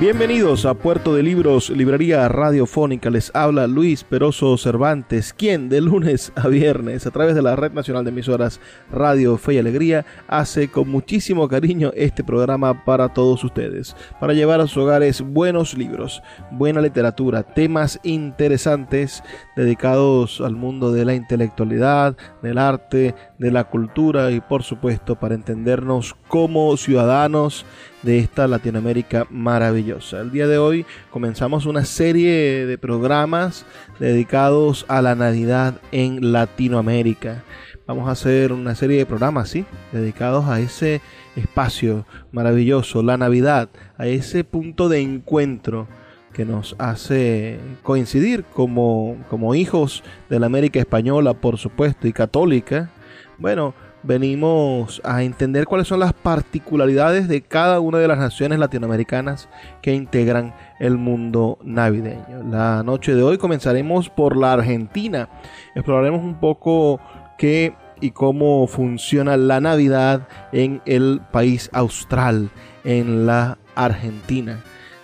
Bienvenidos 0.00 0.64
a 0.64 0.74
Puerto 0.74 1.12
de 1.12 1.24
Libros, 1.24 1.70
Librería 1.70 2.28
Radiofónica. 2.28 3.10
Les 3.10 3.34
habla 3.34 3.66
Luis 3.66 4.04
Peroso 4.04 4.56
Cervantes, 4.56 5.32
quien 5.32 5.68
de 5.68 5.80
lunes 5.80 6.30
a 6.36 6.46
viernes, 6.46 7.04
a 7.04 7.10
través 7.10 7.34
de 7.34 7.42
la 7.42 7.56
Red 7.56 7.72
Nacional 7.72 8.04
de 8.04 8.10
Emisoras 8.10 8.60
Radio 8.92 9.36
Fe 9.38 9.54
y 9.54 9.58
Alegría, 9.58 10.06
hace 10.28 10.68
con 10.68 10.88
muchísimo 10.88 11.48
cariño 11.48 11.90
este 11.96 12.22
programa 12.22 12.84
para 12.84 13.08
todos 13.08 13.42
ustedes, 13.42 13.96
para 14.20 14.34
llevar 14.34 14.60
a 14.60 14.68
sus 14.68 14.84
hogares 14.84 15.20
buenos 15.20 15.76
libros, 15.76 16.22
buena 16.52 16.80
literatura, 16.80 17.42
temas 17.42 17.98
interesantes 18.04 19.24
dedicados 19.56 20.40
al 20.40 20.54
mundo 20.54 20.92
de 20.92 21.06
la 21.06 21.14
intelectualidad, 21.14 22.16
del 22.40 22.58
arte, 22.58 23.16
de 23.38 23.50
la 23.52 23.64
cultura 23.64 24.30
y 24.30 24.40
por 24.40 24.62
supuesto 24.62 25.16
para 25.16 25.34
entendernos 25.34 26.16
como 26.26 26.76
ciudadanos 26.76 27.64
de 28.02 28.18
esta 28.18 28.48
Latinoamérica 28.48 29.26
maravillosa. 29.30 30.20
El 30.20 30.30
día 30.30 30.46
de 30.46 30.58
hoy 30.58 30.84
comenzamos 31.10 31.66
una 31.66 31.84
serie 31.84 32.66
de 32.66 32.78
programas 32.78 33.64
dedicados 33.98 34.84
a 34.88 35.02
la 35.02 35.14
Navidad 35.14 35.80
en 35.92 36.32
Latinoamérica. 36.32 37.44
Vamos 37.86 38.08
a 38.08 38.12
hacer 38.12 38.52
una 38.52 38.74
serie 38.74 38.98
de 38.98 39.06
programas, 39.06 39.48
¿sí? 39.48 39.64
Dedicados 39.92 40.46
a 40.46 40.60
ese 40.60 41.00
espacio 41.36 42.04
maravilloso, 42.32 43.02
la 43.02 43.16
Navidad, 43.16 43.70
a 43.96 44.06
ese 44.06 44.44
punto 44.44 44.88
de 44.88 45.00
encuentro 45.00 45.88
que 46.34 46.44
nos 46.44 46.76
hace 46.78 47.58
coincidir 47.82 48.44
como, 48.44 49.16
como 49.30 49.54
hijos 49.54 50.04
de 50.28 50.38
la 50.38 50.46
América 50.46 50.78
española, 50.78 51.34
por 51.34 51.56
supuesto, 51.56 52.06
y 52.06 52.12
católica. 52.12 52.90
Bueno, 53.38 53.72
venimos 54.02 55.00
a 55.04 55.22
entender 55.22 55.64
cuáles 55.64 55.86
son 55.86 56.00
las 56.00 56.12
particularidades 56.12 57.28
de 57.28 57.42
cada 57.42 57.78
una 57.78 57.98
de 57.98 58.08
las 58.08 58.18
naciones 58.18 58.58
latinoamericanas 58.58 59.48
que 59.80 59.94
integran 59.94 60.54
el 60.80 60.96
mundo 60.96 61.56
navideño. 61.62 62.42
La 62.50 62.82
noche 62.82 63.14
de 63.14 63.22
hoy 63.22 63.38
comenzaremos 63.38 64.08
por 64.10 64.36
la 64.36 64.54
Argentina. 64.54 65.28
Exploraremos 65.76 66.20
un 66.20 66.40
poco 66.40 67.00
qué 67.38 67.74
y 68.00 68.10
cómo 68.10 68.66
funciona 68.66 69.36
la 69.36 69.60
Navidad 69.60 70.26
en 70.50 70.82
el 70.84 71.20
país 71.30 71.70
austral, 71.72 72.50
en 72.82 73.24
la 73.24 73.58
Argentina. 73.76 74.58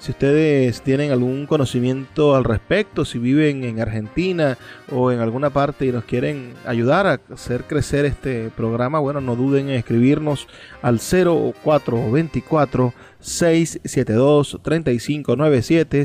Si 0.05 0.11
ustedes 0.11 0.83
tienen 0.83 1.13
algún 1.13 1.47
conocimiento 1.47 2.35
al 2.35 2.45
respecto, 2.45 3.07
si 3.07 3.19
viven 3.19 3.65
en 3.65 3.81
Argentina 3.81 4.59
o 4.93 5.11
en 5.11 5.21
alguna 5.21 5.49
parte 5.49 5.87
y 5.87 5.93
nos 5.93 6.05
quieren 6.05 6.53
ayudar 6.67 7.07
a 7.07 7.21
hacer 7.33 7.65
crecer 7.65 8.05
este 8.05 8.51
programa, 8.55 8.99
bueno, 8.99 9.23
no 9.23 9.35
duden 9.35 9.71
en 9.71 9.77
escribirnos 9.77 10.47
al 10.83 11.01
0424 11.01 12.93
672 13.19 14.61
3597 14.63 16.05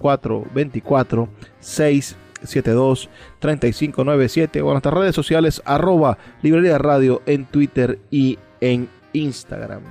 0424 0.00 1.28
672 1.60 3.10
3597 3.40 4.62
o 4.62 4.68
en 4.68 4.72
nuestras 4.72 4.94
redes 4.94 5.14
sociales 5.14 5.60
arroba 5.66 6.16
librería 6.40 6.78
radio 6.78 7.20
en 7.26 7.44
Twitter 7.44 7.98
y 8.10 8.38
en 8.62 8.88
Instagram. 9.12 9.82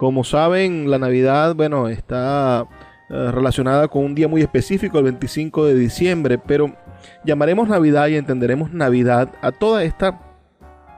Como 0.00 0.24
saben, 0.24 0.90
la 0.90 0.98
Navidad, 0.98 1.54
bueno, 1.54 1.86
está 1.88 2.66
eh, 3.10 3.30
relacionada 3.32 3.86
con 3.88 4.02
un 4.02 4.14
día 4.14 4.28
muy 4.28 4.40
específico, 4.40 4.96
el 4.96 5.04
25 5.04 5.66
de 5.66 5.74
diciembre, 5.74 6.38
pero 6.38 6.74
llamaremos 7.22 7.68
Navidad 7.68 8.08
y 8.08 8.16
entenderemos 8.16 8.72
Navidad 8.72 9.28
a 9.42 9.52
toda 9.52 9.84
esta, 9.84 10.18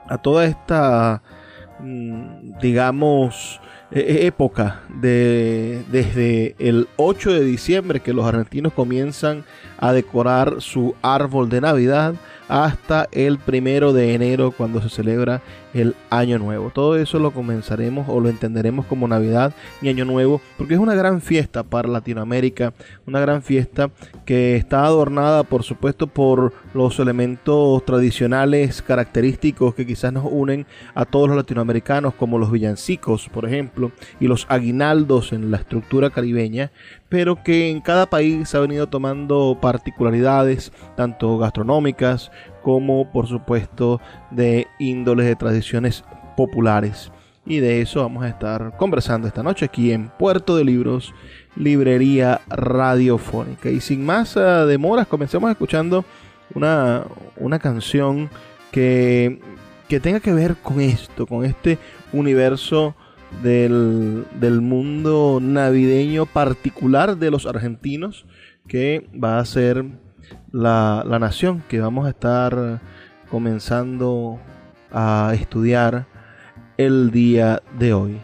a 0.06 0.18
toda 0.18 0.44
esta, 0.44 1.20
mm, 1.80 2.60
digamos, 2.60 3.60
e, 3.90 3.98
e, 3.98 4.26
época 4.26 4.82
de, 4.88 5.82
desde 5.90 6.54
el 6.60 6.86
8 6.94 7.32
de 7.32 7.44
diciembre 7.44 7.98
que 7.98 8.12
los 8.12 8.24
argentinos 8.24 8.72
comienzan 8.72 9.42
a 9.78 9.92
decorar 9.92 10.60
su 10.60 10.94
árbol 11.02 11.48
de 11.48 11.60
Navidad 11.60 12.14
hasta 12.48 13.08
el 13.10 13.38
primero 13.38 13.92
de 13.92 14.14
enero 14.14 14.52
cuando 14.52 14.80
se 14.80 14.90
celebra 14.90 15.42
el 15.74 15.94
Año 16.10 16.38
Nuevo. 16.38 16.70
Todo 16.70 16.96
eso 16.96 17.18
lo 17.18 17.32
comenzaremos 17.32 18.06
o 18.08 18.20
lo 18.20 18.28
entenderemos 18.28 18.86
como 18.86 19.08
Navidad 19.08 19.54
y 19.80 19.88
Año 19.88 20.04
Nuevo 20.04 20.40
porque 20.58 20.74
es 20.74 20.80
una 20.80 20.94
gran 20.94 21.20
fiesta 21.20 21.62
para 21.62 21.88
Latinoamérica, 21.88 22.72
una 23.06 23.20
gran 23.20 23.42
fiesta 23.42 23.90
que 24.24 24.56
está 24.56 24.84
adornada 24.84 25.42
por 25.44 25.62
supuesto 25.62 26.06
por 26.06 26.52
los 26.74 26.98
elementos 26.98 27.84
tradicionales 27.84 28.82
característicos 28.82 29.74
que 29.74 29.86
quizás 29.86 30.12
nos 30.12 30.26
unen 30.30 30.66
a 30.94 31.04
todos 31.04 31.28
los 31.28 31.36
latinoamericanos 31.36 32.14
como 32.14 32.38
los 32.38 32.50
villancicos, 32.50 33.28
por 33.28 33.46
ejemplo, 33.46 33.92
y 34.20 34.26
los 34.26 34.46
aguinaldos 34.48 35.32
en 35.32 35.50
la 35.50 35.58
estructura 35.58 36.10
caribeña, 36.10 36.70
pero 37.08 37.42
que 37.42 37.70
en 37.70 37.80
cada 37.80 38.06
país 38.06 38.54
ha 38.54 38.60
venido 38.60 38.88
tomando 38.88 39.58
particularidades 39.60 40.72
tanto 40.96 41.38
gastronómicas 41.38 42.30
como 42.62 43.10
por 43.12 43.26
supuesto 43.26 44.00
de 44.30 44.66
índoles 44.78 45.26
de 45.26 45.36
tradiciones 45.36 46.04
populares. 46.36 47.12
Y 47.44 47.58
de 47.58 47.80
eso 47.80 48.02
vamos 48.02 48.24
a 48.24 48.28
estar 48.28 48.76
conversando 48.76 49.26
esta 49.26 49.42
noche 49.42 49.64
aquí 49.64 49.90
en 49.90 50.08
Puerto 50.10 50.56
de 50.56 50.64
Libros, 50.64 51.12
Librería 51.56 52.40
Radiofónica. 52.48 53.68
Y 53.68 53.80
sin 53.80 54.06
más 54.06 54.36
eh, 54.36 54.40
demoras, 54.40 55.08
comencemos 55.08 55.50
escuchando 55.50 56.04
una, 56.54 57.04
una 57.36 57.58
canción 57.58 58.30
que, 58.70 59.40
que 59.88 59.98
tenga 59.98 60.20
que 60.20 60.32
ver 60.32 60.56
con 60.62 60.80
esto, 60.80 61.26
con 61.26 61.44
este 61.44 61.78
universo 62.12 62.94
del, 63.42 64.24
del, 64.38 64.60
mundo 64.60 65.38
navideño 65.40 66.26
particular 66.26 67.16
de 67.16 67.30
los 67.30 67.46
argentinos, 67.46 68.26
que 68.68 69.08
va 69.12 69.38
a 69.38 69.44
ser 69.44 69.84
la, 70.50 71.04
la 71.06 71.18
nación 71.18 71.62
que 71.68 71.80
vamos 71.80 72.06
a 72.06 72.10
estar 72.10 72.80
comenzando 73.30 74.38
a 74.92 75.32
estudiar 75.34 76.06
el 76.76 77.10
día 77.10 77.62
de 77.78 77.94
hoy. 77.94 78.20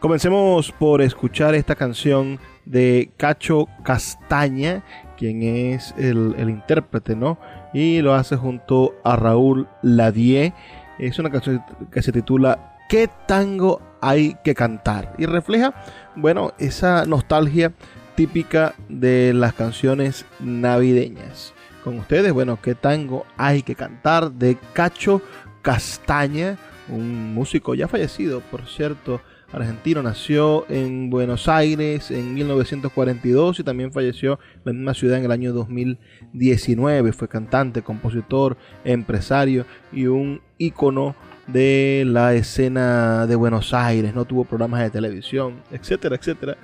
Comencemos 0.00 0.72
por 0.72 1.00
escuchar 1.02 1.54
esta 1.54 1.74
canción 1.74 2.38
de 2.64 3.10
Cacho 3.16 3.66
Castaña, 3.82 4.82
quien 5.16 5.42
es 5.42 5.94
el, 5.96 6.34
el, 6.38 6.50
intérprete, 6.50 7.16
¿no? 7.16 7.38
Y 7.72 8.00
lo 8.02 8.14
hace 8.14 8.36
junto 8.36 8.94
a 9.04 9.16
Raúl 9.16 9.66
Ladie. 9.82 10.52
Es 10.98 11.18
una 11.18 11.30
canción 11.30 11.64
que 11.90 12.02
se 12.02 12.12
titula 12.12 12.76
¿Qué 12.88 13.08
tango 13.26 13.80
hay 14.00 14.36
que 14.44 14.54
cantar? 14.54 15.14
Y 15.18 15.26
refleja, 15.26 15.74
bueno, 16.14 16.52
esa 16.58 17.04
nostalgia 17.04 17.72
típica 18.16 18.74
de 18.88 19.32
las 19.34 19.52
canciones 19.52 20.24
navideñas. 20.40 21.52
Con 21.84 21.98
ustedes, 21.98 22.32
bueno, 22.32 22.58
¿qué 22.60 22.74
tango 22.74 23.26
hay 23.36 23.62
que 23.62 23.76
cantar? 23.76 24.32
De 24.32 24.56
Cacho 24.72 25.22
Castaña, 25.62 26.56
un 26.88 27.34
músico 27.34 27.74
ya 27.74 27.86
fallecido, 27.86 28.40
por 28.40 28.66
cierto, 28.66 29.20
argentino, 29.52 30.02
nació 30.02 30.64
en 30.68 31.10
Buenos 31.10 31.46
Aires 31.46 32.10
en 32.10 32.34
1942 32.34 33.60
y 33.60 33.64
también 33.64 33.92
falleció 33.92 34.40
en 34.54 34.62
la 34.64 34.72
misma 34.72 34.94
ciudad 34.94 35.18
en 35.18 35.24
el 35.26 35.30
año 35.30 35.52
2019. 35.52 37.12
Fue 37.12 37.28
cantante, 37.28 37.82
compositor, 37.82 38.56
empresario 38.84 39.66
y 39.92 40.06
un 40.06 40.40
ícono 40.58 41.14
de 41.46 42.04
la 42.06 42.34
escena 42.34 43.26
de 43.26 43.36
Buenos 43.36 43.72
Aires, 43.72 44.14
no 44.14 44.24
tuvo 44.24 44.44
programas 44.44 44.80
de 44.80 44.90
televisión, 44.90 45.62
etcétera, 45.70 46.16
etcétera. 46.16 46.56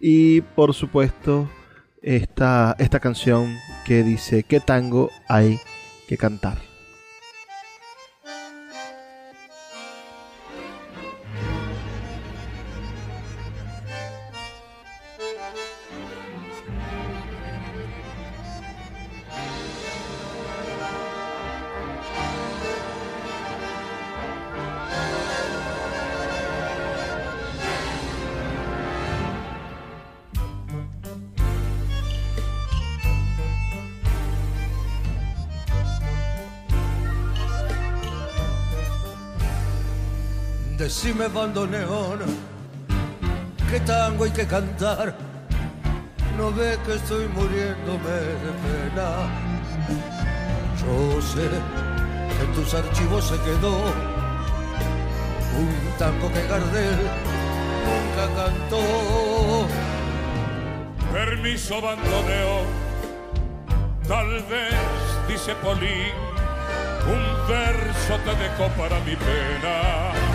Y 0.00 0.42
por 0.42 0.74
supuesto, 0.74 1.48
esta, 2.02 2.76
esta 2.78 3.00
canción 3.00 3.56
que 3.84 4.02
dice, 4.02 4.44
¿qué 4.44 4.60
tango 4.60 5.10
hay 5.28 5.58
que 6.08 6.16
cantar? 6.16 6.58
Decime 40.96 41.28
bandoneón, 41.28 42.20
qué 43.70 43.80
tango 43.80 44.24
hay 44.24 44.30
que 44.30 44.46
cantar. 44.46 45.14
No 46.38 46.50
ve 46.50 46.78
que 46.86 46.94
estoy 46.94 47.28
muriéndome 47.28 48.16
de 48.44 48.52
pena. 48.64 49.08
Yo 50.80 51.20
sé 51.20 51.50
que 51.50 52.44
en 52.44 52.52
tus 52.54 52.72
archivos 52.72 53.28
se 53.28 53.34
quedó 53.42 53.76
un 55.58 55.98
tango 55.98 56.32
que 56.32 56.48
Gardel 56.48 56.98
nunca 57.84 58.24
cantó. 58.34 59.66
Permiso 61.12 61.82
bandoneo, 61.82 62.62
tal 64.08 64.28
vez, 64.44 64.74
dice 65.28 65.54
Polín, 65.56 66.14
un 67.06 67.48
verso 67.48 68.14
te 68.24 68.34
dejó 68.42 68.68
para 68.78 68.98
mi 69.00 69.14
pena. 69.14 70.25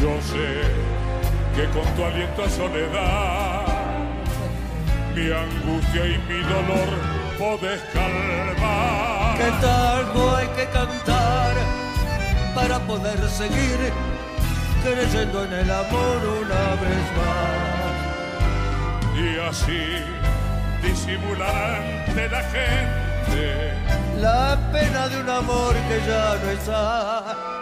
Yo 0.00 0.20
sé 0.22 0.62
que 1.54 1.64
con 1.70 1.86
tu 1.94 2.04
aliento 2.04 2.42
a 2.44 2.50
soledad, 2.50 3.66
mi 5.14 5.30
angustia 5.30 6.06
y 6.06 6.18
mi 6.28 6.40
dolor 6.42 6.88
podés 7.38 7.80
calmar. 7.92 9.36
¿Qué 9.38 9.50
tango 9.60 10.36
hay 10.36 10.48
que 10.48 10.66
cantar 10.66 11.54
para 12.54 12.78
poder 12.80 13.28
seguir 13.28 13.92
creyendo 14.82 15.44
en 15.44 15.52
el 15.52 15.70
amor 15.70 16.18
una 16.42 16.74
vez 16.82 17.04
más? 17.18 17.94
Y 19.16 19.38
así 19.38 19.84
disimular 20.82 21.82
ante 22.08 22.28
la 22.28 22.42
gente 22.42 23.04
la 24.20 24.58
pena 24.72 25.08
de 25.08 25.20
un 25.20 25.28
amor 25.28 25.74
que 25.88 26.00
ya 26.06 26.36
no 26.42 26.50
está. 26.50 27.53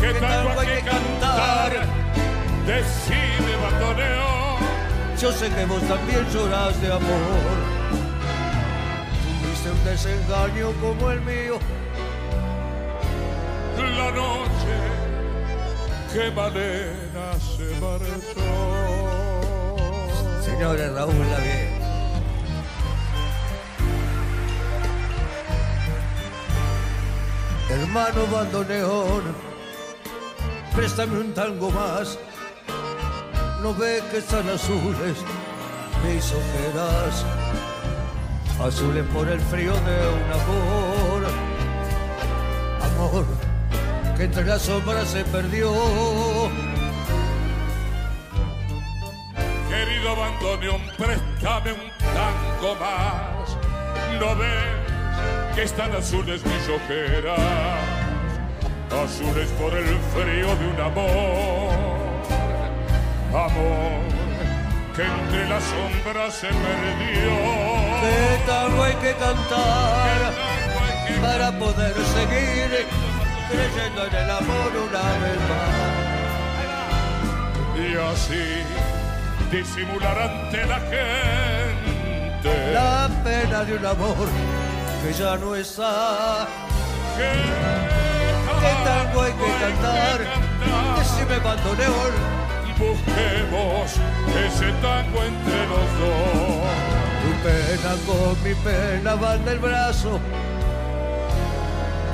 ¿Qué 0.00 0.14
tango 0.14 0.60
hay 0.60 0.66
que 0.66 0.82
cantar? 0.82 1.72
Decide, 2.66 3.56
bandoneo. 3.62 4.58
Yo 5.20 5.32
sé 5.32 5.50
que 5.50 5.64
vos 5.66 5.82
también 5.82 6.26
lloras 6.32 6.80
de 6.80 6.92
amor. 6.92 7.56
Tuviste 9.42 9.70
un 9.70 9.84
desengaño 9.84 10.72
como 10.80 11.10
el 11.10 11.20
mío. 11.20 11.58
La 13.76 14.10
noche 14.12 14.76
que 16.12 16.30
Malena 16.30 17.32
se 17.38 17.68
marchó. 17.80 18.50
Señores 20.42 20.92
Raúl 20.94 21.30
Lavie. 21.30 21.80
Hermano 27.70 28.26
bandoneón, 28.32 29.22
préstame 30.80 31.20
un 31.20 31.34
tango 31.34 31.70
más. 31.70 32.18
No 33.60 33.74
ve 33.74 34.02
que 34.10 34.16
están 34.16 34.48
azules 34.48 35.18
mis 36.02 36.32
ojeras, 36.32 37.26
azules 38.64 39.04
por 39.12 39.28
el 39.28 39.40
frío 39.40 39.74
de 39.74 39.96
un 40.18 40.28
amor. 40.40 41.20
Amor 42.80 43.26
que 44.16 44.24
entre 44.24 44.46
las 44.46 44.62
sombras 44.62 45.06
se 45.08 45.22
perdió. 45.24 45.70
Querido 49.68 50.16
bandoneón, 50.16 50.80
préstame 50.96 51.72
un 51.74 51.90
tango 52.16 52.74
más. 52.76 53.58
No 54.18 54.34
ves 54.34 55.54
que 55.54 55.62
están 55.64 55.92
azules 55.94 56.40
mis 56.42 56.68
ojeras, 56.70 57.38
azules 58.92 59.48
por 59.60 59.72
el 59.74 59.98
frío 60.14 60.56
de 60.56 60.66
un 60.68 60.80
amor. 60.80 61.70
Amor 63.30 64.00
que 64.94 65.02
entre 65.02 65.48
las 65.48 65.62
sombras 65.62 66.34
se 66.34 66.48
perdió. 66.48 67.30
¿Qué 68.02 68.40
tango 68.46 68.82
hay 68.82 68.94
que 68.94 69.14
cantar 69.14 70.32
para 71.22 71.58
poder 71.58 71.94
seguir 71.94 72.86
creyendo 73.48 74.06
en 74.06 74.14
el 74.14 74.30
amor 74.30 74.72
una 74.88 75.02
vez 75.22 75.38
más? 75.50 76.00
Y 77.76 77.96
así 77.96 78.44
disimular 79.50 80.18
ante 80.18 80.66
la 80.66 80.80
gente 80.80 82.72
La 82.72 83.08
pena 83.24 83.64
de 83.64 83.74
un 83.74 83.86
amor 83.86 84.28
que 85.02 85.12
ya 85.14 85.36
no 85.36 85.54
está. 85.54 86.46
que 87.16 87.99
¿Qué 88.60 88.72
tango 88.84 89.22
hay 89.22 89.32
que 89.32 89.50
cantar? 89.60 90.18
Decime 90.98 91.38
bandoneón, 91.38 92.40
Busquemos 92.78 93.90
ese 94.46 94.72
tango 94.80 95.22
entre 95.22 95.66
los 95.66 95.88
dos. 96.00 96.64
tu 97.22 97.30
pena 97.44 97.92
con 98.06 98.42
mi 98.42 98.54
pena 98.54 99.14
van 99.16 99.44
del 99.44 99.58
brazo. 99.58 100.18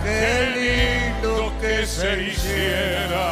Qué 0.02 1.12
lindo 1.22 1.52
que 1.60 1.87
se 1.87 2.22
hiciera 2.25 3.26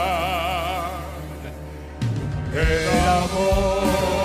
el 2.53 3.09
amor. 3.09 4.24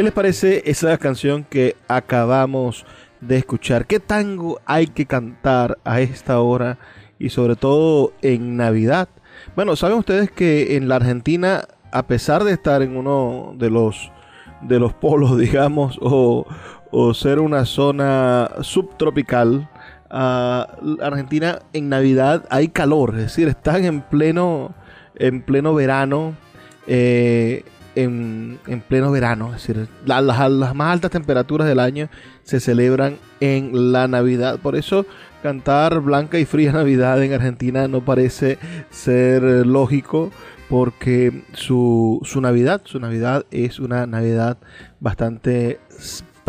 ¿Qué 0.00 0.04
les 0.04 0.14
parece 0.14 0.62
esa 0.64 0.96
canción 0.96 1.44
que 1.44 1.76
acabamos 1.86 2.86
de 3.20 3.36
escuchar? 3.36 3.86
¿Qué 3.86 4.00
tango 4.00 4.58
hay 4.64 4.86
que 4.86 5.04
cantar 5.04 5.76
a 5.84 6.00
esta 6.00 6.40
hora 6.40 6.78
y 7.18 7.28
sobre 7.28 7.54
todo 7.54 8.14
en 8.22 8.56
Navidad? 8.56 9.10
Bueno, 9.54 9.76
saben 9.76 9.98
ustedes 9.98 10.30
que 10.30 10.78
en 10.78 10.88
la 10.88 10.96
Argentina, 10.96 11.68
a 11.92 12.06
pesar 12.06 12.44
de 12.44 12.52
estar 12.52 12.80
en 12.80 12.96
uno 12.96 13.52
de 13.58 13.68
los 13.68 14.10
de 14.62 14.80
los 14.80 14.94
polos, 14.94 15.36
digamos, 15.38 15.98
o, 16.00 16.46
o 16.90 17.12
ser 17.12 17.38
una 17.38 17.66
zona 17.66 18.52
subtropical, 18.62 19.68
ah, 20.08 20.66
Argentina 21.02 21.58
en 21.74 21.90
Navidad 21.90 22.46
hay 22.48 22.68
calor, 22.68 23.16
es 23.16 23.24
decir, 23.24 23.48
están 23.48 23.84
en 23.84 24.00
pleno 24.00 24.74
en 25.16 25.42
pleno 25.42 25.74
verano. 25.74 26.36
eh, 26.86 27.64
en, 28.02 28.58
en 28.66 28.80
pleno 28.80 29.10
verano, 29.10 29.48
es 29.54 29.66
decir, 29.66 29.88
la- 30.06 30.20
las, 30.20 30.74
más 30.74 30.92
altas 30.92 31.10
temperaturas 31.10 31.66
del 31.68 31.78
año 31.80 32.08
se 32.42 32.60
celebran 32.60 33.16
en 33.40 33.92
la 33.92 34.08
Navidad. 34.08 34.58
Por 34.60 34.76
eso 34.76 35.06
cantar 35.42 36.00
Blanca 36.00 36.38
y 36.38 36.44
Fría 36.44 36.72
Navidad 36.80 37.22
en 37.22 37.32
Argentina 37.32 37.88
no 37.88 38.04
parece 38.04 38.58
ser 38.90 39.42
lógico 39.66 40.30
porque 40.68 41.42
su, 41.52 42.20
su 42.24 42.40
Navidad, 42.40 42.82
su 42.84 43.00
Navidad 43.00 43.44
es 43.50 43.80
una 43.80 44.06
Navidad 44.06 44.58
bastante 45.00 45.80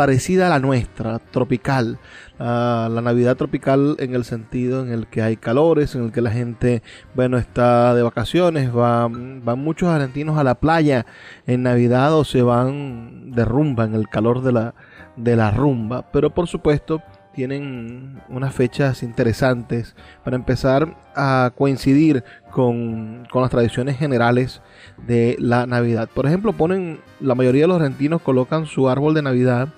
parecida 0.02 0.48
a 0.48 0.50
la 0.50 0.58
nuestra, 0.58 1.20
tropical. 1.20 2.00
Ah, 2.40 2.90
la 2.92 3.02
Navidad 3.02 3.38
tropical 3.38 3.98
en 4.00 4.16
el 4.16 4.24
sentido 4.24 4.82
en 4.82 4.92
el 4.92 5.06
que 5.06 5.22
hay 5.22 5.38
calores, 5.38 5.94
en 5.94 6.06
el 6.06 6.12
que 6.12 6.22
la 6.22 6.32
gente, 6.32 6.82
bueno, 7.14 7.38
está 7.38 7.94
de 7.94 8.02
vacaciones, 8.02 8.74
van, 8.74 9.46
van 9.46 9.60
muchos 9.60 9.90
argentinos 9.90 10.40
a 10.40 10.44
la 10.44 10.56
playa 10.56 11.06
en 11.46 11.62
Navidad 11.62 12.16
o 12.16 12.24
se 12.24 12.42
van 12.42 13.30
de 13.30 13.46
rumba 13.46 13.84
en 13.86 13.94
el 13.94 14.10
calor 14.10 14.42
de 14.42 14.54
la, 14.54 14.74
de 15.18 15.36
la 15.36 15.52
rumba. 15.52 16.12
Pero 16.12 16.32
por 16.32 16.48
supuesto 16.48 17.04
tienen 17.32 18.22
unas 18.28 18.56
fechas 18.56 19.04
interesantes 19.04 19.96
para 20.24 20.36
empezar 20.36 20.98
a 21.16 21.52
coincidir 21.56 22.24
con, 22.50 23.28
con 23.32 23.44
las 23.44 23.52
tradiciones 23.52 24.00
generales 24.00 24.64
de 25.06 25.36
la 25.38 25.68
Navidad. 25.68 26.10
Por 26.12 26.26
ejemplo, 26.26 26.54
ponen, 26.54 27.02
la 27.20 27.36
mayoría 27.36 27.66
de 27.66 27.68
los 27.68 27.78
argentinos 27.78 28.24
colocan 28.24 28.66
su 28.66 28.90
árbol 28.90 29.14
de 29.14 29.22
Navidad 29.22 29.70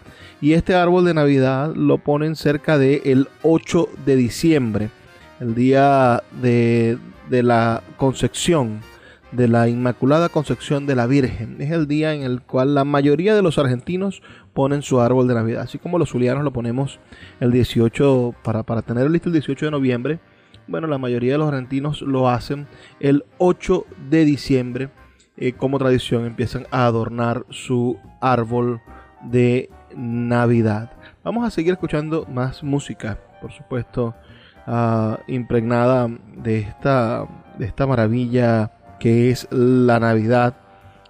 y 0.43 0.55
este 0.55 0.75
árbol 0.75 1.05
de 1.05 1.13
Navidad 1.13 1.73
lo 1.73 1.99
ponen 1.99 2.35
cerca 2.35 2.77
del 2.77 3.29
8 3.43 3.87
de 4.05 4.17
diciembre, 4.17 4.89
el 5.39 5.55
día 5.55 6.21
de, 6.41 6.97
de 7.29 7.43
la 7.43 7.81
concepción, 7.95 8.81
de 9.31 9.47
la 9.47 9.69
Inmaculada 9.69 10.27
Concepción 10.27 10.85
de 10.85 10.95
la 10.95 11.07
Virgen. 11.07 11.61
Es 11.61 11.71
el 11.71 11.87
día 11.87 12.13
en 12.13 12.23
el 12.23 12.41
cual 12.41 12.75
la 12.75 12.83
mayoría 12.83 13.35
de 13.35 13.41
los 13.41 13.57
argentinos 13.57 14.21
ponen 14.53 14.81
su 14.81 14.99
árbol 14.99 15.29
de 15.29 15.35
Navidad, 15.35 15.61
así 15.61 15.77
como 15.77 15.97
los 15.97 16.09
zulianos 16.09 16.43
lo 16.43 16.51
ponemos 16.51 16.99
el 17.39 17.53
18 17.53 18.35
para, 18.43 18.63
para 18.63 18.81
tener 18.81 19.09
listo 19.09 19.29
el 19.29 19.33
18 19.33 19.67
de 19.67 19.71
noviembre. 19.71 20.19
Bueno, 20.67 20.87
la 20.87 20.97
mayoría 20.97 21.31
de 21.31 21.37
los 21.37 21.47
argentinos 21.47 22.01
lo 22.01 22.27
hacen 22.27 22.67
el 22.99 23.23
8 23.37 23.85
de 24.09 24.25
diciembre. 24.25 24.89
eh, 25.37 25.53
como 25.53 25.79
tradición 25.79 26.25
empiezan 26.25 26.67
a 26.69 26.85
adornar 26.85 27.45
su 27.49 27.97
árbol 28.19 28.81
de 29.23 29.69
Navidad. 29.95 30.91
Vamos 31.23 31.45
a 31.45 31.51
seguir 31.51 31.73
escuchando 31.73 32.25
más 32.31 32.63
música, 32.63 33.19
por 33.41 33.51
supuesto, 33.51 34.13
ah, 34.67 35.19
impregnada 35.27 36.09
de 36.35 36.59
esta, 36.59 37.27
de 37.57 37.65
esta 37.65 37.87
maravilla 37.87 38.71
que 38.99 39.29
es 39.29 39.47
la 39.51 39.99
Navidad. 39.99 40.55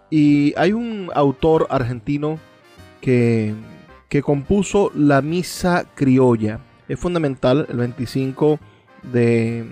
Y 0.09 0.53
hay 0.57 0.73
un 0.73 1.09
autor 1.13 1.67
argentino 1.69 2.39
que, 3.01 3.53
que 4.09 4.21
compuso 4.21 4.91
la 4.95 5.21
misa 5.21 5.85
criolla. 5.95 6.59
Es 6.87 6.99
fundamental 6.99 7.65
el 7.69 7.77
25 7.77 8.59
de, 9.11 9.65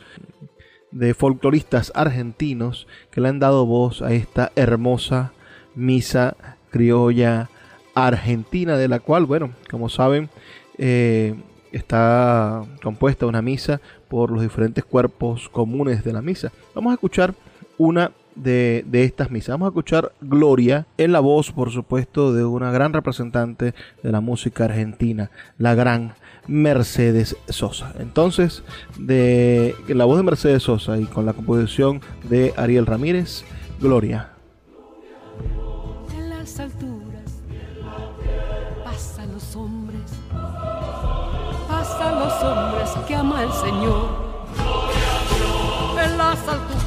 de 0.90 1.14
folcloristas 1.14 1.92
argentinos 1.94 2.88
que 3.12 3.20
le 3.20 3.28
han 3.28 3.38
dado 3.38 3.66
voz 3.66 4.02
a 4.02 4.12
esta 4.12 4.50
hermosa 4.56 5.32
misa 5.76 6.36
criolla 6.70 7.50
argentina, 7.94 8.76
de 8.76 8.88
la 8.88 8.98
cual, 8.98 9.26
bueno, 9.26 9.52
como 9.70 9.88
saben, 9.88 10.28
eh, 10.76 11.36
está 11.76 12.62
compuesta 12.82 13.26
una 13.26 13.42
misa 13.42 13.80
por 14.14 14.30
los 14.30 14.42
diferentes 14.42 14.84
cuerpos 14.84 15.48
comunes 15.48 16.04
de 16.04 16.12
la 16.12 16.22
misa. 16.22 16.52
Vamos 16.72 16.92
a 16.92 16.94
escuchar 16.94 17.34
una 17.78 18.12
de, 18.36 18.84
estas 18.92 19.28
misas. 19.28 19.48
Vamos 19.48 19.66
a 19.66 19.70
escuchar 19.70 20.12
Gloria 20.20 20.86
en 20.98 21.10
la 21.10 21.18
voz, 21.18 21.50
por 21.50 21.72
supuesto, 21.72 22.32
de 22.32 22.44
una 22.44 22.70
gran 22.70 22.92
representante 22.92 23.74
de 24.04 24.12
la 24.12 24.20
música 24.20 24.66
argentina, 24.66 25.32
la 25.58 25.74
gran 25.74 26.14
Mercedes 26.46 27.36
Sosa. 27.48 27.92
Entonces, 27.98 28.62
de 29.00 29.74
la 29.88 30.04
voz 30.04 30.18
de 30.18 30.22
Mercedes 30.22 30.62
Sosa 30.62 30.96
y 30.96 31.06
con 31.06 31.26
la 31.26 31.32
composición 31.32 32.00
de 32.22 32.54
Ariel 32.56 32.86
Ramírez, 32.86 33.44
Gloria. 33.80 34.30
En 36.16 36.30
las 36.30 36.60
alturas 36.60 37.42
pasan 38.84 39.32
los 39.32 39.56
hombres, 39.56 40.12
pasan 41.66 42.20
los 42.20 42.42
hombres 42.44 42.73
que 43.06 43.14
ama 43.14 43.42
el 43.42 43.52
Señor. 43.52 44.08
En 46.02 46.18
las 46.18 46.38
alturas 46.48 46.84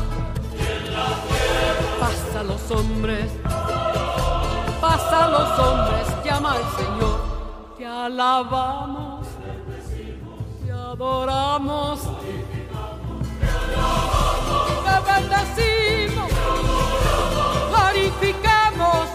pasa 1.99 2.43
los 2.43 2.71
hombres, 2.71 3.31
pasa 4.81 5.27
los 5.29 5.59
hombres 5.59 6.07
que 6.23 6.29
ama 6.29 6.55
el 6.57 6.85
Señor. 6.85 7.17
Te 7.77 7.85
alabamos, 7.85 9.27
te 10.65 10.71
adoramos, 10.71 11.99
te 14.85 14.95
bendecimos, 15.11 16.31
glorificamos, 17.69 19.07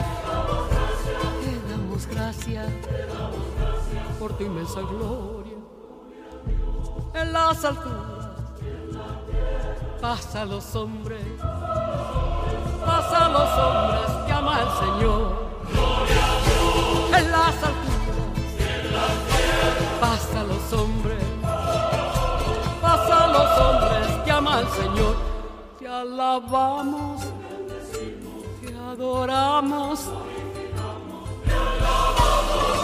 te 1.42 1.70
damos 1.70 2.06
gracias 2.06 2.68
por 4.18 4.32
tu 4.34 4.44
inmensa 4.44 4.80
gloria 4.80 5.41
en 7.14 7.32
las 7.32 7.64
alturas. 7.64 7.96
Pasa 10.00 10.44
los 10.44 10.74
hombres, 10.74 11.22
pasa 12.84 13.28
los 13.28 13.50
hombres 13.58 14.10
que 14.26 14.32
ama 14.32 14.60
el 14.62 14.70
Señor. 14.80 15.52
En 17.16 17.30
las 17.30 17.54
alturas, 17.62 17.92
pasa 20.00 20.42
los 20.44 20.72
hombres, 20.72 21.22
pasa 22.80 23.26
los 23.28 23.58
hombres 23.60 24.08
que 24.24 24.30
ama 24.32 24.60
el 24.60 24.68
Señor. 24.68 25.14
Te 25.78 25.86
alabamos, 25.86 27.22
te 28.60 28.76
adoramos, 28.76 30.00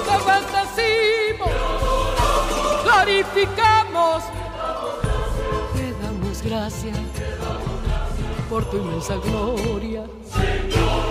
te 0.07 0.17
bendecimos, 0.29 1.51
glorificamos 2.89 4.23
gracias 6.43 6.97
por 8.49 8.65
tu 8.71 8.79
inmensa 8.79 9.17
gloria. 9.17 10.07
Señor 10.33 11.08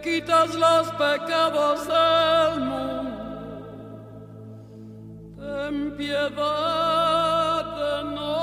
quitas 0.00 0.54
los 0.54 0.88
pecados 0.92 1.86
del 1.86 2.60
mundo, 2.60 3.66
ten 5.38 5.96
piedad 5.96 7.64
de 7.76 8.04
nosotros. 8.04 8.35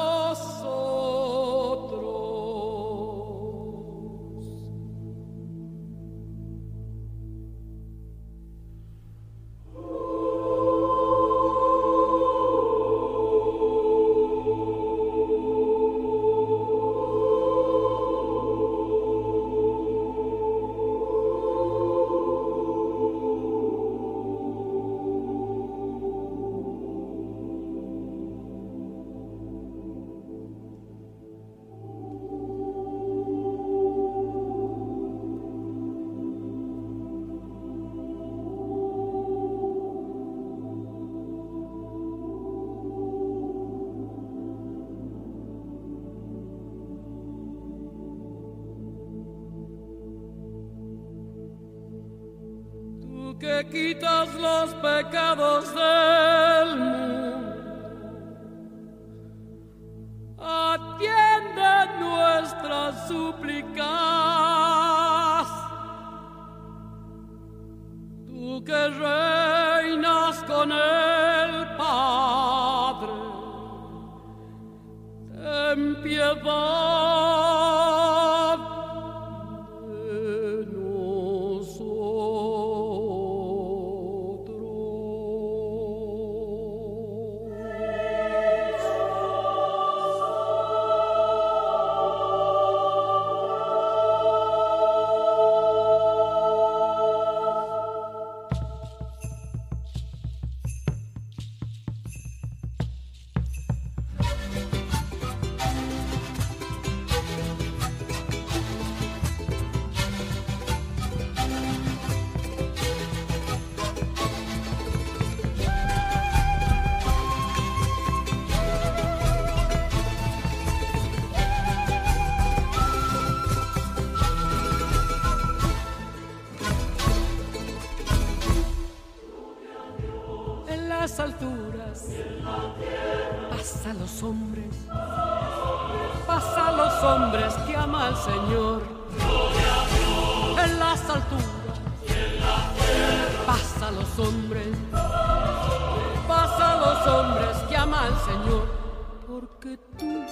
Porque 149.63 149.79
tú, 149.97 150.25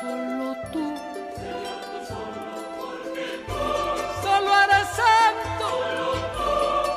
solo 0.00 0.54
tú, 0.70 0.84
solo 4.22 4.50
eres 4.64 4.88
santo. 4.98 5.66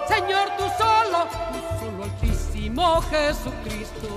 Señor, 0.10 0.48
tú 0.58 0.66
solo, 0.78 1.20
tú 1.54 1.60
solo 1.80 2.04
altísimo 2.04 3.02
Jesucristo. 3.04 4.08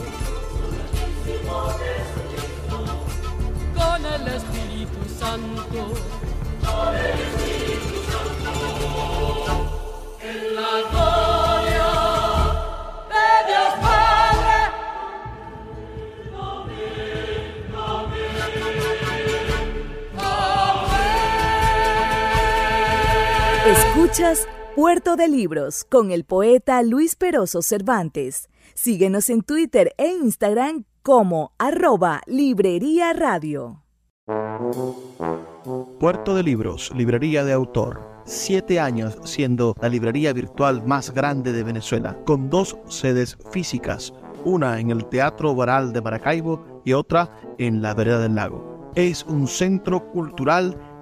Con 3.77 4.01
el 4.05 4.27
Espíritu 4.27 5.01
Santo. 5.17 5.81
En 10.21 10.55
la 10.57 11.04
Puerto 24.77 25.17
de 25.17 25.27
Libros 25.27 25.83
con 25.83 26.13
el 26.13 26.23
poeta 26.23 26.81
Luis 26.85 27.17
Peroso 27.17 27.63
Cervantes. 27.63 28.49
Síguenos 28.75 29.29
en 29.29 29.43
Twitter 29.43 29.93
e 29.99 30.07
Instagram 30.07 30.85
como 31.03 31.53
arroba 31.59 32.21
Librería 32.27 33.13
Radio. 33.13 33.83
Puerto 35.99 36.37
de 36.37 36.45
Libros, 36.45 36.93
librería 36.95 37.45
de 37.45 37.55
autor. 37.55 38.03
Siete 38.25 38.79
años 38.79 39.19
siendo 39.25 39.75
la 39.81 39.89
librería 39.89 40.33
virtual 40.33 40.87
más 40.87 41.13
grande 41.13 41.53
de 41.53 41.65
Venezuela, 41.65 42.17
con 42.25 42.51
dos 42.51 42.79
sedes 42.89 43.37
físicas, 43.51 44.15
una 44.45 44.79
en 44.79 44.93
el 44.93 45.07
Teatro 45.07 45.57
Baral 45.57 45.93
de 45.93 46.03
Maracaibo 46.03 46.83
y 46.85 46.93
otra 46.93 47.37
en 47.59 47.83
la 47.83 47.95
Vereda 47.95 48.21
del 48.21 48.37
Lago. 48.37 48.93
Es 48.95 49.25
un 49.25 49.49
centro 49.49 50.09
cultural 50.13 50.94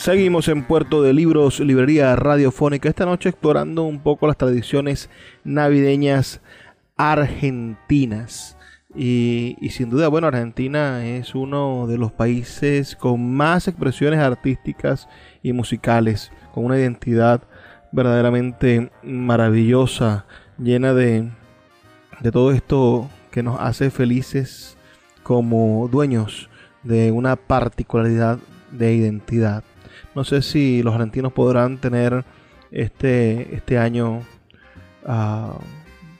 Seguimos 0.00 0.48
en 0.48 0.64
Puerto 0.64 1.02
de 1.02 1.12
Libros, 1.12 1.60
librería 1.60 2.16
radiofónica, 2.16 2.88
esta 2.88 3.04
noche 3.04 3.28
explorando 3.28 3.82
un 3.82 4.00
poco 4.00 4.26
las 4.26 4.38
tradiciones 4.38 5.10
navideñas 5.44 6.40
argentinas. 6.96 8.56
Y, 8.96 9.58
sin 9.72 9.90
duda, 9.90 10.08
bueno, 10.08 10.28
Argentina 10.28 11.04
es 11.04 11.34
uno 11.34 11.86
de 11.86 11.98
los 11.98 12.12
países 12.12 12.96
con 12.96 13.34
más 13.34 13.68
expresiones 13.68 14.20
artísticas 14.20 15.06
y 15.42 15.52
musicales, 15.52 16.32
con 16.54 16.64
una 16.64 16.78
identidad 16.78 17.42
verdaderamente 17.92 18.90
maravillosa, 19.02 20.24
llena 20.56 20.94
de, 20.94 21.28
de 22.20 22.32
todo 22.32 22.52
esto 22.52 23.10
que 23.30 23.42
nos 23.42 23.60
hace 23.60 23.90
felices 23.90 24.78
como 25.22 25.88
dueños 25.92 26.48
de 26.84 27.12
una 27.12 27.36
particularidad 27.36 28.38
de 28.70 28.94
identidad. 28.94 29.62
No 30.14 30.24
sé 30.24 30.42
si 30.42 30.82
los 30.82 30.94
argentinos 30.94 31.32
podrán 31.32 31.78
tener 31.78 32.24
este, 32.70 33.54
este 33.54 33.78
año 33.78 34.20
ah, 35.06 35.54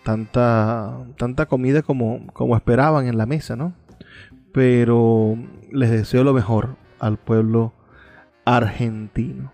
tanta, 0.05 0.99
tanta 1.17 1.47
comida 1.47 1.83
como, 1.83 2.27
como 2.33 2.57
esperaban 2.57 3.07
en 3.07 3.19
la 3.19 3.27
mesa, 3.27 3.57
¿no? 3.57 3.75
Pero 4.53 5.37
les 5.73 5.91
deseo 5.91 6.25
lo 6.25 6.33
mejor 6.33 6.77
al 6.99 7.17
pueblo 7.17 7.73
argentino. 8.45 9.53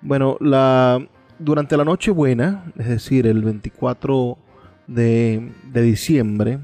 Bueno, 0.00 0.36
la, 0.40 1.06
durante 1.38 1.76
la 1.76 1.84
Nochebuena, 1.84 2.72
es 2.78 2.88
decir, 2.88 3.26
el 3.26 3.42
24 3.42 4.38
de, 4.86 5.52
de 5.72 5.82
diciembre, 5.82 6.60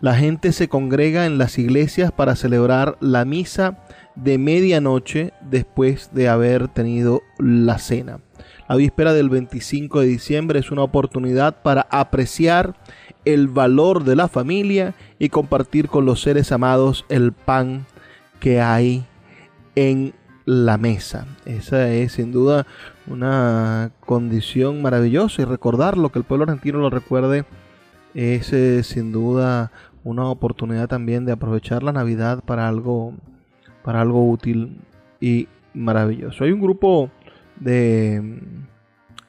la 0.00 0.14
gente 0.14 0.52
se 0.52 0.68
congrega 0.68 1.26
en 1.26 1.38
las 1.38 1.58
iglesias 1.58 2.12
para 2.12 2.36
celebrar 2.36 2.96
la 3.00 3.24
misa 3.24 3.78
de 4.22 4.38
medianoche 4.38 5.32
después 5.40 6.10
de 6.12 6.28
haber 6.28 6.68
tenido 6.68 7.22
la 7.38 7.78
cena. 7.78 8.20
La 8.68 8.76
víspera 8.76 9.12
del 9.12 9.30
25 9.30 10.00
de 10.00 10.06
diciembre 10.06 10.58
es 10.58 10.70
una 10.70 10.82
oportunidad 10.82 11.62
para 11.62 11.86
apreciar 11.90 12.74
el 13.24 13.48
valor 13.48 14.04
de 14.04 14.16
la 14.16 14.28
familia 14.28 14.94
y 15.18 15.28
compartir 15.28 15.88
con 15.88 16.04
los 16.04 16.20
seres 16.20 16.52
amados 16.52 17.04
el 17.08 17.32
pan 17.32 17.86
que 18.40 18.60
hay 18.60 19.04
en 19.74 20.14
la 20.44 20.78
mesa. 20.78 21.26
Esa 21.44 21.90
es 21.90 22.12
sin 22.12 22.32
duda 22.32 22.66
una 23.06 23.90
condición 24.00 24.82
maravillosa 24.82 25.42
y 25.42 25.44
recordarlo, 25.44 26.10
que 26.10 26.18
el 26.18 26.24
pueblo 26.24 26.44
argentino 26.44 26.78
lo 26.78 26.90
recuerde, 26.90 27.44
es 28.14 28.52
eh, 28.52 28.82
sin 28.82 29.12
duda 29.12 29.70
una 30.04 30.26
oportunidad 30.26 30.88
también 30.88 31.24
de 31.24 31.32
aprovechar 31.32 31.82
la 31.82 31.92
Navidad 31.92 32.42
para 32.44 32.68
algo 32.68 33.14
para 33.88 34.02
algo 34.02 34.30
útil 34.30 34.76
y 35.18 35.48
maravilloso. 35.72 36.44
Hay 36.44 36.52
un 36.52 36.60
grupo 36.60 37.10
de 37.58 38.20
mm, 38.22 38.66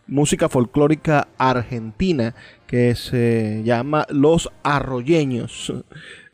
música 0.08 0.50
folclórica 0.50 1.30
argentina 1.38 2.36
que 2.68 2.94
se 2.96 3.62
llama 3.64 4.06
Los 4.10 4.52
Arroyeños. 4.64 5.72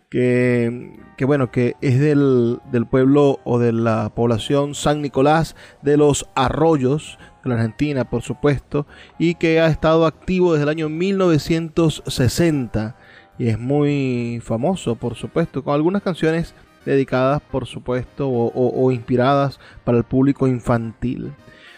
Que, 0.09 0.97
que, 1.17 1.25
bueno, 1.25 1.51
que 1.51 1.75
es 1.81 1.99
del, 1.99 2.57
del, 2.71 2.87
pueblo 2.87 3.41
o 3.43 3.59
de 3.59 3.71
la 3.71 4.09
población 4.15 4.73
San 4.73 5.03
Nicolás 5.03 5.55
de 5.83 5.95
los 5.95 6.27
Arroyos, 6.33 7.19
de 7.43 7.49
la 7.51 7.57
Argentina, 7.57 8.09
por 8.09 8.23
supuesto, 8.23 8.87
y 9.19 9.35
que 9.35 9.59
ha 9.59 9.67
estado 9.67 10.07
activo 10.07 10.53
desde 10.53 10.63
el 10.63 10.69
año 10.69 10.89
1960 10.89 12.95
y 13.37 13.49
es 13.49 13.59
muy 13.59 14.41
famoso, 14.43 14.95
por 14.95 15.13
supuesto, 15.15 15.63
con 15.63 15.75
algunas 15.75 16.01
canciones 16.01 16.55
dedicadas, 16.85 17.41
por 17.41 17.65
supuesto, 17.65 18.29
o, 18.29 18.91
inspiradas 18.91 19.59
para 19.83 19.97
el 19.97 20.03
público 20.03 20.47
infantil. 20.47 21.33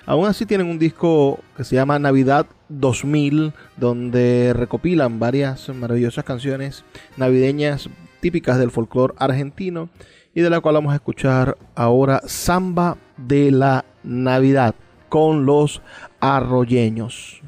Aún 0.06 0.28
así 0.28 0.46
tienen 0.46 0.68
un 0.68 0.80
disco 0.80 1.40
que 1.56 1.64
se 1.64 1.76
llama 1.76 2.00
Navidad 2.00 2.46
2000, 2.70 3.54
donde 3.76 4.54
recopilan 4.56 5.20
varias 5.20 5.68
maravillosas 5.70 6.24
canciones 6.24 6.84
navideñas 7.18 7.90
típicas 8.20 8.58
del 8.58 8.72
folclore 8.72 9.14
argentino 9.18 9.90
y 10.34 10.42
de 10.42 10.50
la 10.50 10.62
cual 10.62 10.76
vamos 10.76 10.94
a 10.94 10.98
escuchar 10.98 11.58
ahora 11.76 12.22
Samba 12.26 12.98
de 13.18 13.52
la 13.52 13.86
Navidad 14.04 14.76
con 15.10 15.46
los 15.46 15.82
arroyeños. 16.20 17.42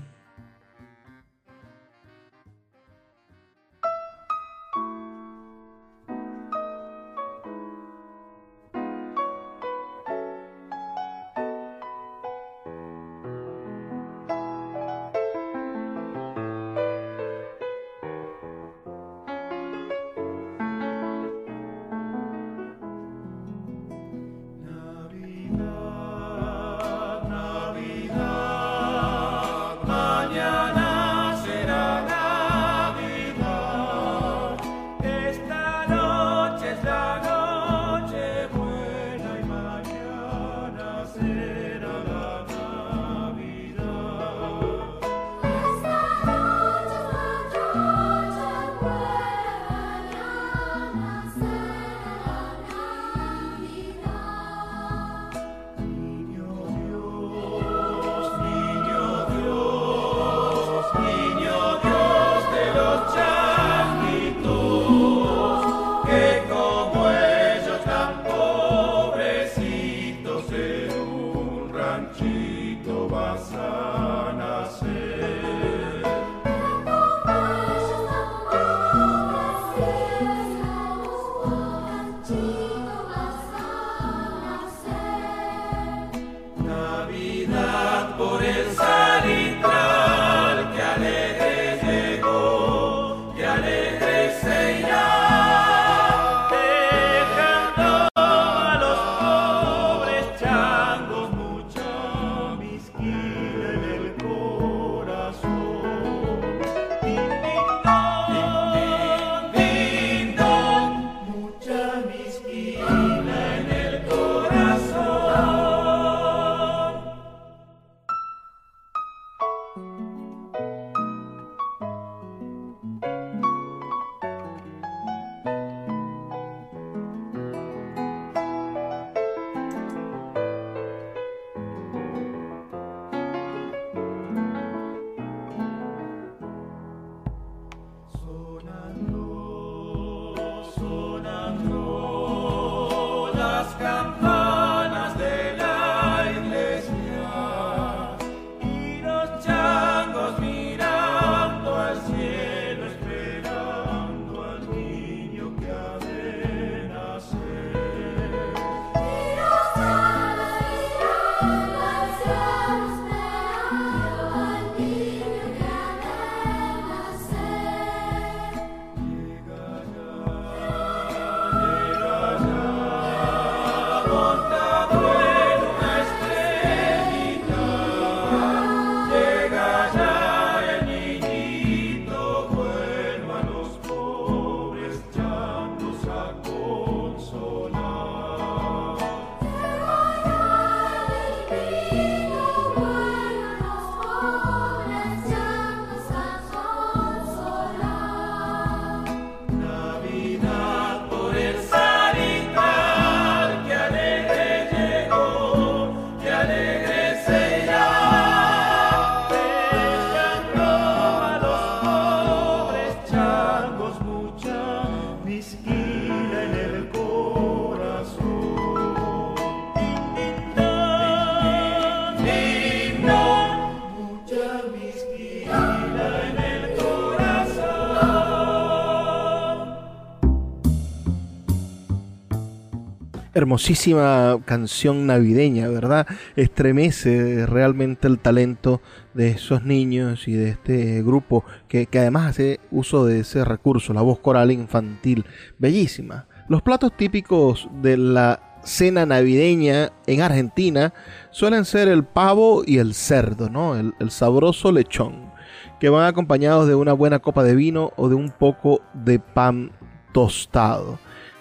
Hermosísima 233.40 234.38
canción 234.46 235.08
navideña, 235.08 235.68
¿verdad? 235.68 236.06
Estremece 236.36 237.46
realmente 237.46 238.08
el 238.08 238.20
talento 238.20 238.82
de 239.14 239.30
esos 239.30 239.64
niños 239.64 240.28
y 240.28 240.34
de 240.34 240.50
este 240.50 241.02
grupo 241.02 241.44
que, 241.68 241.88
que, 241.88 242.00
además 242.00 242.30
hace 242.30 242.60
uso 242.72 243.06
de 243.06 243.22
ese 243.22 243.44
recurso, 243.44 243.94
la 243.94 244.02
voz 244.02 244.20
coral 244.20 244.52
infantil, 244.52 245.26
bellísima. 245.58 246.28
Los 246.48 246.62
platos 246.62 246.96
típicos 246.96 247.68
de 247.82 247.98
la 247.98 248.60
cena 248.64 249.06
navideña 249.06 249.92
en 250.06 250.22
Argentina 250.22 250.94
suelen 251.32 251.66
ser 251.66 251.88
el 251.88 252.04
pavo 252.04 252.64
y 252.66 252.78
el 252.78 252.94
cerdo, 252.94 253.50
¿no? 253.50 253.76
El, 253.76 253.94
el 254.00 254.12
sabroso 254.12 254.72
lechón, 254.72 255.32
que 255.80 255.90
van 255.90 256.06
acompañados 256.06 256.68
de 256.68 256.76
una 256.76 256.94
buena 256.94 257.20
copa 257.20 257.44
de 257.44 257.56
vino 257.56 257.92
o 257.96 258.10
de 258.10 258.16
un 258.16 258.32
poco 258.32 258.82
de 258.94 259.20
pan 259.20 259.72
tostado. 260.12 261.00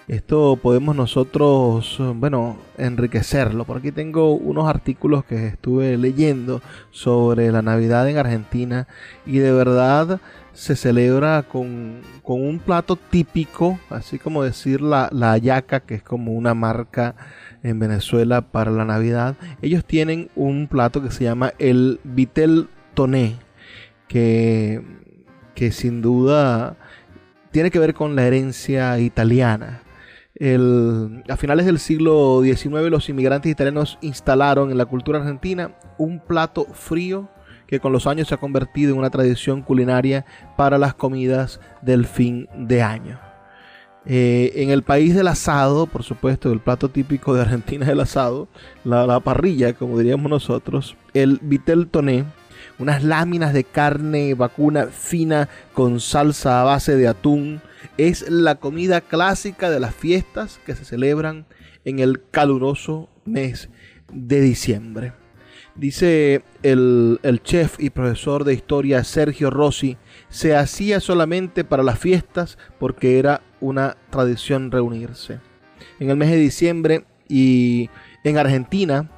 Esto 0.09 0.57
podemos 0.59 0.95
nosotros, 0.95 2.01
bueno, 2.15 2.57
enriquecerlo. 2.79 3.63
Por 3.63 3.77
aquí 3.77 3.91
tengo 3.91 4.33
unos 4.33 4.67
artículos 4.67 5.23
que 5.23 5.45
estuve 5.45 5.99
leyendo 5.99 6.63
sobre 6.89 7.51
la 7.51 7.61
Navidad 7.61 8.09
en 8.09 8.17
Argentina 8.17 8.87
y 9.27 9.37
de 9.37 9.51
verdad 9.51 10.19
se 10.51 10.75
celebra 10.75 11.43
con, 11.43 12.01
un 12.23 12.57
plato 12.57 12.95
típico, 12.95 13.77
así 13.91 14.17
como 14.17 14.41
decir 14.41 14.81
la, 14.81 15.09
la 15.11 15.33
ayaca, 15.33 15.81
que 15.81 15.93
es 15.93 16.01
como 16.01 16.31
una 16.31 16.55
marca 16.55 17.13
en 17.61 17.77
Venezuela 17.77 18.41
para 18.41 18.71
la 18.71 18.85
Navidad. 18.85 19.35
Ellos 19.61 19.85
tienen 19.85 20.31
un 20.35 20.67
plato 20.67 21.03
que 21.03 21.11
se 21.11 21.25
llama 21.25 21.53
el 21.59 21.99
vitel 22.03 22.67
toné, 22.95 23.35
que, 24.07 24.81
que 25.53 25.71
sin 25.71 26.01
duda 26.01 26.77
tiene 27.51 27.69
que 27.69 27.77
ver 27.77 27.93
con 27.93 28.15
la 28.15 28.25
herencia 28.25 28.97
italiana 28.97 29.83
a 30.41 31.35
finales 31.35 31.65
del 31.65 31.79
siglo 31.79 32.41
XIX 32.41 32.89
los 32.89 33.09
inmigrantes 33.09 33.51
italianos 33.51 33.97
instalaron 34.01 34.71
en 34.71 34.77
la 34.77 34.85
cultura 34.85 35.19
argentina 35.19 35.71
un 35.97 36.19
plato 36.19 36.65
frío 36.71 37.29
que 37.67 37.81
con 37.81 37.91
los 37.91 38.07
años 38.07 38.29
se 38.29 38.35
ha 38.35 38.39
convertido 38.39 38.93
en 38.93 38.99
una 38.99 39.09
tradición 39.09 39.61
culinaria 39.61 40.25
para 40.55 40.77
las 40.77 40.93
comidas 40.93 41.59
del 41.81 42.07
fin 42.07 42.47
de 42.55 42.81
año. 42.81 43.19
Eh, 44.05 44.53
en 44.55 44.71
el 44.71 44.81
país 44.81 45.13
del 45.13 45.27
asado, 45.27 45.85
por 45.85 46.03
supuesto, 46.03 46.51
el 46.51 46.61
plato 46.61 46.89
típico 46.89 47.35
de 47.35 47.41
Argentina 47.41 47.85
es 47.85 47.91
el 47.91 47.99
asado, 47.99 48.47
la, 48.83 49.05
la 49.05 49.19
parrilla, 49.19 49.73
como 49.73 49.99
diríamos 49.99 50.31
nosotros, 50.31 50.95
el 51.13 51.37
vitel 51.43 51.87
toné, 51.89 52.25
unas 52.79 53.03
láminas 53.03 53.53
de 53.53 53.65
carne 53.65 54.33
vacuna 54.33 54.87
fina 54.87 55.49
con 55.73 55.99
salsa 55.99 56.61
a 56.61 56.63
base 56.63 56.95
de 56.95 57.07
atún, 57.07 57.61
es 57.97 58.29
la 58.29 58.55
comida 58.55 59.01
clásica 59.01 59.69
de 59.69 59.79
las 59.79 59.93
fiestas 59.93 60.59
que 60.65 60.75
se 60.75 60.85
celebran 60.85 61.45
en 61.85 61.99
el 61.99 62.21
caluroso 62.31 63.09
mes 63.25 63.69
de 64.11 64.41
diciembre. 64.41 65.13
Dice 65.75 66.43
el, 66.61 67.19
chef 67.43 67.75
y 67.79 67.89
profesor 67.89 68.43
de 68.43 68.53
historia 68.53 69.03
Sergio 69.03 69.49
Rossi, 69.49 69.97
se 70.29 70.55
hacía 70.55 70.99
solamente 70.99 71.63
para 71.63 71.83
las 71.83 71.99
fiestas 71.99 72.57
porque 72.79 73.19
era 73.19 73.41
una 73.61 73.95
tradición 74.09 74.71
reunirse. 74.71 75.39
En 75.99 76.09
el 76.09 76.17
mes 76.17 76.31
de 76.31 76.37
diciembre 76.37 77.05
y 77.29 77.89
en 78.23 78.37
Argentina, 78.37 79.09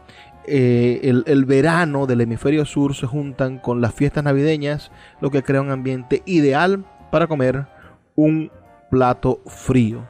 eh, 0.48 1.00
el, 1.04 1.46
verano 1.46 2.08
del 2.08 2.22
hemisferio 2.22 2.66
sur 2.66 2.96
se 2.96 3.06
juntan 3.06 3.60
con 3.60 3.82
las 3.82 3.94
fiestas 3.94 4.24
navideñas, 4.24 4.92
lo 5.20 5.30
que 5.30 5.44
crea 5.44 5.62
un 5.62 5.72
ambiente 5.72 6.24
ideal 6.26 6.86
para 7.12 7.28
comer 7.28 7.68
un 8.16 8.52
plato 8.90 9.42
frío. 9.46 10.08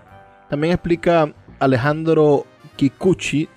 También 0.49 0.73
explica 0.73 1.33
Alejandro 1.59 2.45
Kikuchi, 2.75 3.49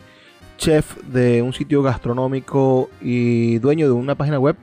chef 0.59 0.97
de 1.05 1.43
un 1.43 1.53
sitio 1.53 1.83
gastronómico 1.83 2.91
y 3.01 3.59
dueño 3.59 3.87
de 3.87 3.93
una 3.93 4.15
página 4.15 4.39
web. 4.39 4.57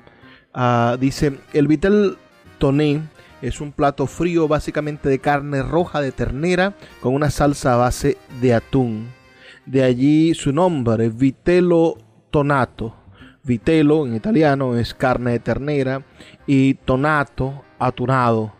Ah, 0.53 0.97
dice, 0.99 1.37
el 1.53 1.67
vitel 1.67 2.17
toné 2.57 3.01
es 3.41 3.61
un 3.61 3.71
plato 3.71 4.05
frío 4.05 4.47
básicamente 4.47 5.09
de 5.09 5.19
carne 5.19 5.63
roja 5.63 6.01
de 6.01 6.11
ternera 6.11 6.73
con 6.99 7.13
una 7.13 7.29
salsa 7.31 7.73
a 7.73 7.77
base 7.77 8.17
de 8.41 8.53
atún. 8.53 9.20
De 9.65 9.83
allí 9.83 10.33
su 10.33 10.51
nombre, 10.51 11.09
vitello 11.09 11.97
tonato. 12.29 12.95
Vitello 13.43 14.05
en 14.05 14.15
italiano 14.15 14.75
es 14.75 14.93
carne 14.93 15.31
de 15.31 15.39
ternera 15.39 16.03
y 16.45 16.75
tonato, 16.75 17.63
atunado. 17.79 18.53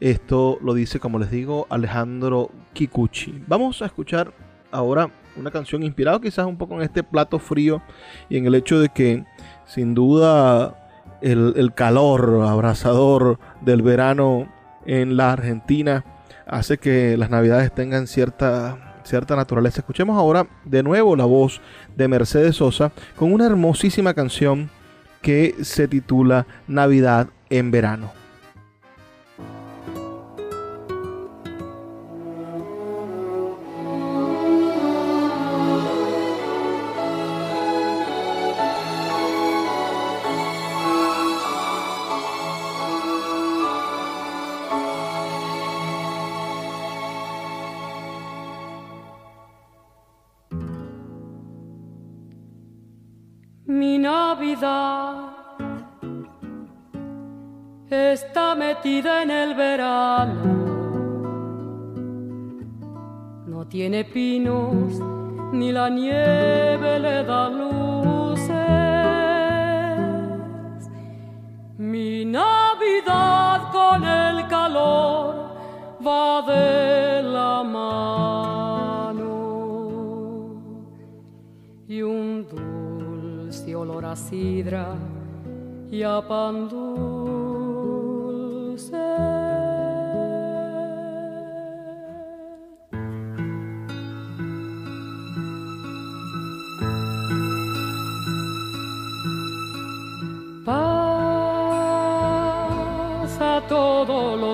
Esto 0.00 0.58
lo 0.62 0.74
dice, 0.74 1.00
como 1.00 1.18
les 1.18 1.30
digo, 1.30 1.66
Alejandro 1.70 2.50
Kikuchi. 2.72 3.42
Vamos 3.46 3.82
a 3.82 3.86
escuchar 3.86 4.32
ahora 4.70 5.10
una 5.36 5.50
canción 5.50 5.82
inspirada 5.82 6.20
quizás 6.20 6.46
un 6.46 6.56
poco 6.56 6.74
en 6.76 6.82
este 6.82 7.02
plato 7.02 7.38
frío 7.38 7.82
y 8.28 8.36
en 8.36 8.46
el 8.46 8.54
hecho 8.54 8.80
de 8.80 8.88
que 8.88 9.24
sin 9.66 9.94
duda 9.94 10.88
el, 11.20 11.72
calor 11.74 12.44
abrasador 12.46 13.38
del 13.60 13.82
verano 13.82 14.48
en 14.86 15.16
la 15.16 15.32
Argentina 15.32 16.04
hace 16.46 16.78
que 16.78 17.16
las 17.16 17.30
navidades 17.30 17.72
tengan 17.72 18.06
cierta, 18.06 18.87
cierta 19.08 19.34
naturaleza. 19.34 19.80
Escuchemos 19.80 20.16
ahora 20.16 20.46
de 20.64 20.82
nuevo 20.82 21.16
la 21.16 21.24
voz 21.24 21.60
de 21.96 22.08
Mercedes 22.08 22.56
Sosa 22.56 22.92
con 23.16 23.32
una 23.32 23.46
hermosísima 23.46 24.14
canción 24.14 24.70
que 25.22 25.56
se 25.62 25.88
titula 25.88 26.46
Navidad 26.68 27.28
en 27.50 27.70
verano. 27.70 28.17
Tiene 63.68 64.04
pinos, 64.04 65.00
ni 65.52 65.72
la 65.72 65.88
nieve 65.90 66.98
le 66.98 67.24
da 67.24 67.48
luces. 67.50 68.48
Mi 71.76 72.24
Navidad 72.24 73.70
con 73.70 74.04
el 74.04 74.46
calor 74.48 75.34
va 76.04 76.42
de 76.42 77.22
la 77.22 77.62
mano. 77.62 79.28
Y 81.86 82.02
un 82.02 82.46
dulce 82.48 83.74
olor 83.76 84.04
a 84.06 84.16
sidra 84.16 84.96
y 85.90 86.02
a 86.02 86.20
pan 86.26 86.68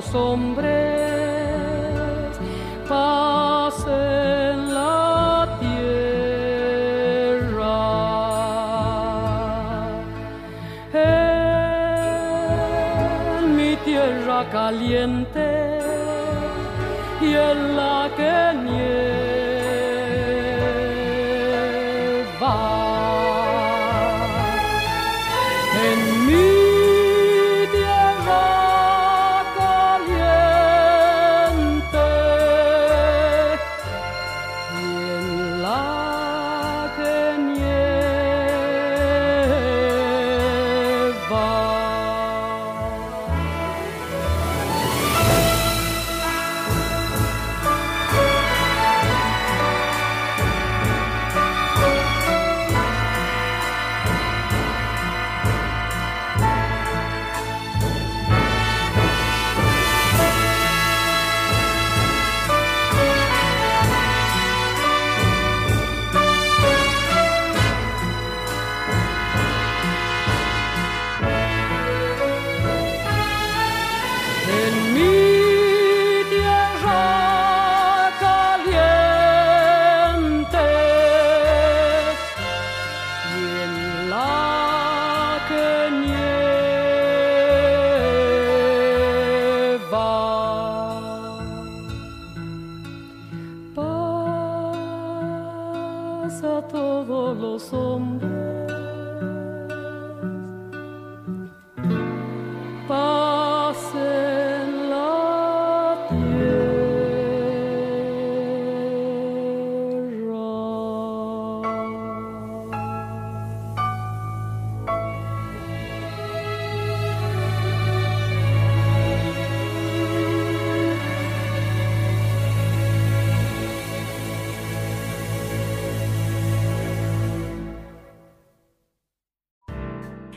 los 0.04 0.14
hombres, 0.14 0.93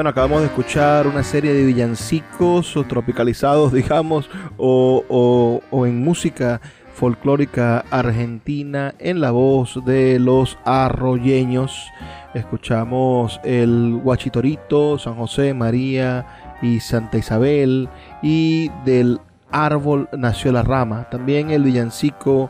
Bueno, 0.00 0.12
acabamos 0.12 0.40
de 0.40 0.46
escuchar 0.46 1.06
una 1.06 1.22
serie 1.22 1.52
de 1.52 1.62
villancicos 1.62 2.74
o 2.74 2.84
tropicalizados, 2.84 3.70
digamos, 3.74 4.30
o, 4.56 5.60
en 5.86 6.02
música 6.02 6.62
folclórica 6.94 7.84
argentina 7.90 8.94
en 8.98 9.20
la 9.20 9.30
voz 9.30 9.84
de 9.84 10.18
los 10.18 10.58
arroyeños. 10.64 11.90
Escuchamos 12.32 13.42
el 13.44 14.00
Guachitorito, 14.02 14.98
San 14.98 15.16
José, 15.16 15.52
María 15.52 16.56
y 16.62 16.80
Santa 16.80 17.18
Isabel 17.18 17.90
y 18.22 18.70
del 18.86 19.20
árbol 19.50 20.08
nació 20.16 20.50
la 20.50 20.62
rama. 20.62 21.10
También 21.10 21.50
el 21.50 21.62
villancico 21.62 22.48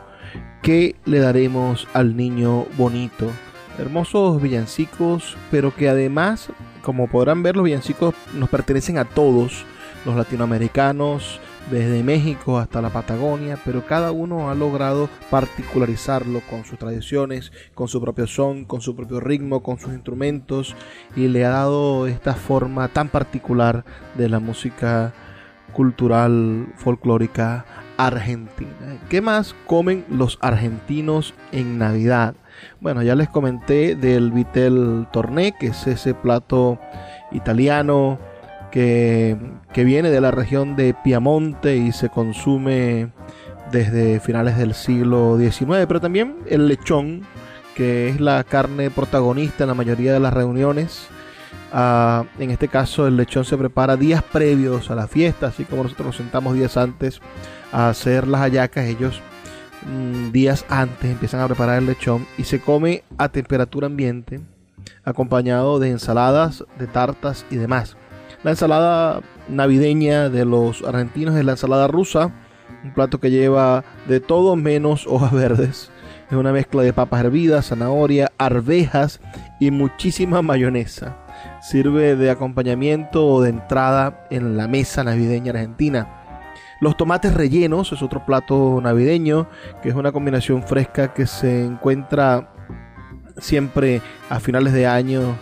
que 0.61 0.95
le 1.03 1.19
daremos 1.19 1.85
al 1.93 2.15
niño 2.15 2.65
bonito. 2.77 3.27
Hermosos 3.77 4.41
villancicos, 4.41 5.35
pero 5.49 5.75
que 5.75 5.89
además 5.89 6.49
como 6.81 7.07
podrán 7.07 7.43
ver, 7.43 7.55
los 7.55 7.65
villancicos 7.65 8.13
nos 8.33 8.49
pertenecen 8.49 8.97
a 8.97 9.05
todos, 9.05 9.65
los 10.05 10.15
latinoamericanos, 10.15 11.39
desde 11.69 12.03
México 12.03 12.57
hasta 12.57 12.81
la 12.81 12.89
Patagonia, 12.89 13.57
pero 13.63 13.85
cada 13.85 14.11
uno 14.11 14.49
ha 14.49 14.55
logrado 14.55 15.09
particularizarlo 15.29 16.41
con 16.49 16.65
sus 16.65 16.79
tradiciones, 16.79 17.51
con 17.75 17.87
su 17.87 18.01
propio 18.01 18.27
son, 18.27 18.65
con 18.65 18.81
su 18.81 18.95
propio 18.95 19.19
ritmo, 19.19 19.61
con 19.61 19.79
sus 19.79 19.93
instrumentos 19.93 20.75
y 21.15 21.27
le 21.27 21.45
ha 21.45 21.49
dado 21.49 22.07
esta 22.07 22.33
forma 22.33 22.87
tan 22.87 23.09
particular 23.09 23.85
de 24.15 24.29
la 24.29 24.39
música 24.39 25.13
cultural 25.71 26.67
folclórica 26.77 27.65
argentina. 27.97 28.99
¿Qué 29.09 29.21
más 29.21 29.55
comen 29.67 30.05
los 30.09 30.39
argentinos 30.41 31.33
en 31.51 31.77
Navidad? 31.77 32.35
Bueno, 32.79 33.01
ya 33.03 33.15
les 33.15 33.29
comenté 33.29 33.95
del 33.95 34.31
Vitel 34.31 35.07
Torné, 35.11 35.53
que 35.53 35.67
es 35.67 35.87
ese 35.87 36.13
plato 36.13 36.79
italiano 37.31 38.19
que, 38.71 39.37
viene 39.75 40.09
de 40.09 40.21
la 40.21 40.31
región 40.31 40.75
de 40.75 40.93
Piamonte 40.93 41.75
y 41.75 41.91
se 41.91 42.09
consume 42.09 43.11
desde 43.71 44.19
finales 44.19 44.57
del 44.57 44.73
siglo 44.73 45.37
XIX, 45.37 45.85
pero 45.87 46.01
también 46.01 46.37
el 46.47 46.67
lechón, 46.67 47.21
que 47.75 48.09
es 48.09 48.19
la 48.19 48.43
carne 48.43 48.89
protagonista 48.89 49.63
en 49.63 49.69
la 49.69 49.73
mayoría 49.75 50.13
de 50.13 50.19
las 50.19 50.33
reuniones. 50.33 51.07
Ah, 51.73 52.25
en 52.37 52.51
este 52.51 52.67
caso 52.67 53.07
el 53.07 53.15
lechón 53.15 53.45
se 53.45 53.57
prepara 53.57 53.95
días 53.95 54.23
previos 54.23 54.91
a 54.91 54.95
la 54.95 55.07
fiesta, 55.07 55.47
así 55.47 55.63
como 55.63 55.83
nosotros 55.83 56.07
nos 56.07 56.17
sentamos 56.17 56.53
días 56.53 56.75
antes 56.75 57.21
a 57.71 57.89
hacer 57.89 58.27
las 58.27 58.41
hallacas, 58.41 58.85
ellos 58.85 59.21
Mm, 59.85 60.31
días 60.31 60.65
antes 60.69 61.11
empiezan 61.11 61.41
a 61.41 61.47
preparar 61.47 61.79
el 61.79 61.87
lechón 61.87 62.27
y 62.37 62.43
se 62.43 62.59
come 62.59 63.03
a 63.17 63.29
temperatura 63.29 63.87
ambiente 63.87 64.39
acompañado 65.03 65.79
de 65.79 65.89
ensaladas, 65.89 66.63
de 66.77 66.87
tartas 66.87 67.45
y 67.49 67.55
demás. 67.55 67.97
La 68.43 68.51
ensalada 68.51 69.21
navideña 69.49 70.29
de 70.29 70.45
los 70.45 70.83
argentinos 70.83 71.35
es 71.35 71.45
la 71.45 71.53
ensalada 71.53 71.87
rusa, 71.87 72.31
un 72.83 72.93
plato 72.93 73.19
que 73.19 73.31
lleva 73.31 73.83
de 74.07 74.19
todo 74.19 74.55
menos 74.55 75.05
hojas 75.09 75.31
verdes. 75.31 75.91
Es 76.29 76.37
una 76.37 76.53
mezcla 76.53 76.81
de 76.81 76.93
papas 76.93 77.25
hervidas, 77.25 77.67
zanahoria, 77.67 78.31
arvejas 78.37 79.19
y 79.59 79.69
muchísima 79.69 80.41
mayonesa. 80.41 81.17
Sirve 81.61 82.15
de 82.15 82.29
acompañamiento 82.29 83.27
o 83.27 83.41
de 83.41 83.49
entrada 83.49 84.27
en 84.29 84.55
la 84.55 84.67
mesa 84.67 85.03
navideña 85.03 85.51
argentina. 85.51 86.20
Los 86.81 86.97
tomates 86.97 87.35
rellenos 87.35 87.91
es 87.93 88.01
otro 88.01 88.25
plato 88.25 88.79
navideño, 88.81 89.47
que 89.83 89.89
es 89.89 89.95
una 89.95 90.11
combinación 90.11 90.63
fresca 90.63 91.13
que 91.13 91.27
se 91.27 91.63
encuentra 91.63 92.51
siempre 93.37 94.01
a 94.31 94.39
finales 94.39 94.73
de 94.73 94.87
año 94.87 95.37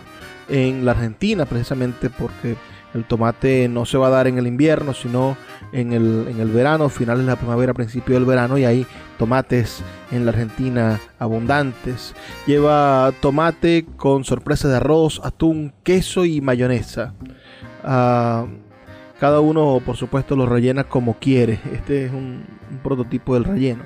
en 0.50 0.84
la 0.84 0.90
Argentina, 0.92 1.46
precisamente 1.46 2.10
porque 2.10 2.56
el 2.92 3.04
tomate 3.04 3.68
no 3.68 3.86
se 3.86 3.96
va 3.96 4.08
a 4.08 4.10
dar 4.10 4.26
en 4.26 4.36
el 4.36 4.46
invierno, 4.46 4.92
sino 4.92 5.34
en 5.72 5.94
el, 5.94 6.26
en 6.28 6.40
el 6.40 6.50
verano, 6.50 6.90
finales 6.90 7.24
de 7.24 7.30
la 7.30 7.36
primavera, 7.36 7.72
principio 7.72 8.16
del 8.16 8.26
verano, 8.26 8.58
y 8.58 8.66
hay 8.66 8.86
tomates 9.18 9.82
en 10.10 10.26
la 10.26 10.32
Argentina 10.32 11.00
abundantes. 11.18 12.14
Lleva 12.46 13.12
tomate 13.20 13.86
con 13.96 14.24
sorpresa 14.24 14.68
de 14.68 14.76
arroz, 14.76 15.22
atún, 15.24 15.72
queso 15.84 16.26
y 16.26 16.42
mayonesa. 16.42 17.14
Ah, 17.82 18.44
cada 19.20 19.40
uno, 19.40 19.82
por 19.84 19.96
supuesto, 19.96 20.34
lo 20.34 20.46
rellena 20.46 20.84
como 20.84 21.14
quiere. 21.18 21.60
Este 21.72 22.06
es 22.06 22.12
un, 22.12 22.44
prototipo 22.82 23.34
del 23.34 23.44
relleno. 23.44 23.84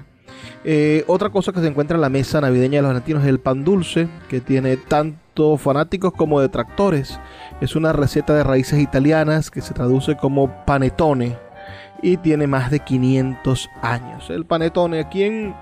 Eh, 0.65 1.05
otra 1.07 1.31
cosa 1.31 1.53
que 1.53 1.61
se 1.61 1.67
encuentra 1.67 1.97
en 1.97 2.01
la 2.01 2.09
mesa 2.09 2.41
navideña 2.41 2.79
de 2.79 2.83
los 2.83 2.91
argentinos 2.91 3.25
es 3.25 3.29
el 3.29 3.41
pan 3.41 3.65
dulce, 3.65 4.09
que 4.29 4.41
tiene 4.41 4.77
tanto 4.77 5.57
fanáticos 5.57 6.13
como 6.13 6.41
detractores. 6.41 7.19
Es 7.61 7.75
una 7.75 7.93
receta 7.93 8.35
de 8.35 8.45
raíces 8.45 8.79
italianas 8.79 9.51
que 9.51 9.61
se 9.61 9.75
traduce 9.75 10.17
como 10.17 10.65
panetone 10.65 11.37
y 12.01 12.17
tiene 12.19 12.47
más 12.47 12.71
de 12.71 12.81
500 12.81 13.69
años. 13.83 14.31
El 14.31 14.47
panetone 14.47 15.01
aquí 15.01 15.25
en, 15.25 15.55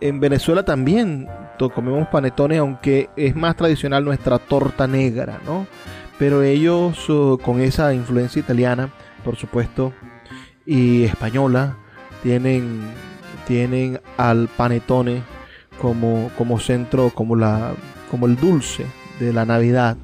en 0.00 0.20
Venezuela 0.20 0.64
también 0.64 1.28
comemos 1.68 2.08
panetone, 2.08 2.56
aunque 2.56 3.10
es 3.16 3.36
más 3.36 3.54
tradicional 3.56 4.04
nuestra 4.04 4.38
torta 4.38 4.86
negra, 4.86 5.40
¿no? 5.44 5.66
Pero 6.20 6.42
ellos 6.42 7.06
con 7.42 7.62
esa 7.62 7.94
influencia 7.94 8.40
italiana, 8.40 8.92
por 9.24 9.36
supuesto, 9.36 9.94
y 10.66 11.04
española, 11.04 11.78
tienen, 12.22 12.82
tienen 13.46 14.02
al 14.18 14.48
panetone 14.48 15.22
como, 15.80 16.30
como 16.36 16.60
centro, 16.60 17.08
como, 17.14 17.36
la, 17.36 17.72
como 18.10 18.26
el 18.26 18.36
dulce 18.36 18.84
de 19.18 19.32
la 19.32 19.46
Navidad. 19.46 19.96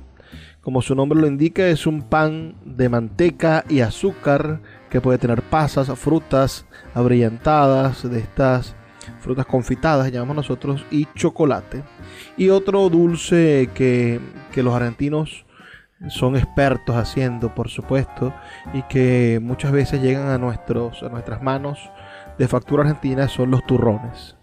Como 0.62 0.80
su 0.80 0.94
nombre 0.94 1.20
lo 1.20 1.26
indica, 1.26 1.68
es 1.68 1.86
un 1.86 2.00
pan 2.08 2.54
de 2.64 2.88
manteca 2.88 3.66
y 3.68 3.80
azúcar 3.80 4.62
que 4.88 5.02
puede 5.02 5.18
tener 5.18 5.42
pasas, 5.42 5.86
frutas 5.98 6.64
abrillantadas, 6.94 8.10
de 8.10 8.20
estas 8.20 8.74
frutas 9.20 9.44
confitadas, 9.44 10.10
llamamos 10.10 10.36
nosotros, 10.36 10.86
y 10.90 11.06
chocolate. 11.14 11.84
Y 12.38 12.48
otro 12.48 12.88
dulce 12.88 13.68
que, 13.74 14.18
que 14.50 14.62
los 14.62 14.74
argentinos 14.74 15.45
son 16.08 16.36
expertos 16.36 16.96
haciendo, 16.96 17.54
por 17.54 17.68
supuesto, 17.68 18.32
y 18.74 18.82
que 18.82 19.40
muchas 19.42 19.72
veces 19.72 20.02
llegan 20.02 20.28
a, 20.28 20.38
nuestros, 20.38 21.02
a 21.02 21.08
nuestras 21.08 21.42
manos 21.42 21.90
de 22.38 22.48
factura 22.48 22.82
argentina 22.82 23.28
son 23.28 23.50
los 23.50 23.64
turrones. 23.66 24.36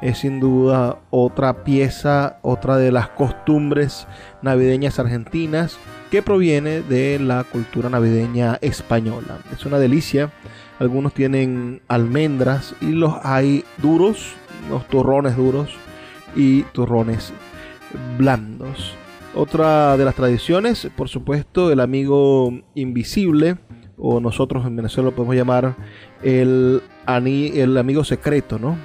Es 0.00 0.18
sin 0.18 0.38
duda 0.38 0.98
otra 1.10 1.64
pieza, 1.64 2.38
otra 2.42 2.76
de 2.76 2.92
las 2.92 3.08
costumbres 3.08 4.06
navideñas 4.42 4.98
argentinas 4.98 5.76
que 6.10 6.22
proviene 6.22 6.82
de 6.82 7.18
la 7.18 7.44
cultura 7.44 7.90
navideña 7.90 8.58
española. 8.60 9.38
Es 9.52 9.66
una 9.66 9.78
delicia. 9.78 10.30
Algunos 10.78 11.12
tienen 11.14 11.82
almendras 11.88 12.74
y 12.80 12.92
los 12.92 13.14
hay 13.24 13.64
duros, 13.78 14.34
los 14.70 14.86
turrones 14.86 15.36
duros 15.36 15.76
y 16.36 16.62
turrones 16.62 17.32
blandos. 18.16 18.94
Otra 19.38 19.96
de 19.96 20.04
las 20.04 20.16
tradiciones, 20.16 20.88
por 20.96 21.08
supuesto, 21.08 21.70
el 21.70 21.78
amigo 21.78 22.52
invisible, 22.74 23.56
o 23.96 24.18
nosotros 24.18 24.66
en 24.66 24.74
Venezuela 24.74 25.10
lo 25.10 25.14
podemos 25.14 25.36
llamar 25.36 25.76
el, 26.24 26.82
el 27.06 27.78
amigo 27.78 28.02
secreto, 28.02 28.58
¿no? 28.58 28.76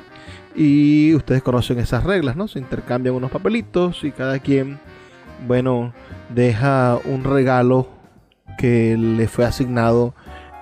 Y 0.56 1.16
ustedes 1.16 1.42
conocen 1.42 1.80
esas 1.80 2.04
reglas, 2.04 2.36
¿no? 2.36 2.48
Se 2.48 2.60
intercambian 2.60 3.16
unos 3.16 3.32
papelitos 3.32 4.04
y 4.04 4.12
cada 4.12 4.38
quien, 4.38 4.78
bueno, 5.48 5.92
deja 6.30 7.00
un 7.04 7.24
regalo 7.24 7.88
que 8.60 8.96
le 8.96 9.28
fue 9.28 9.46
asignado 9.46 10.14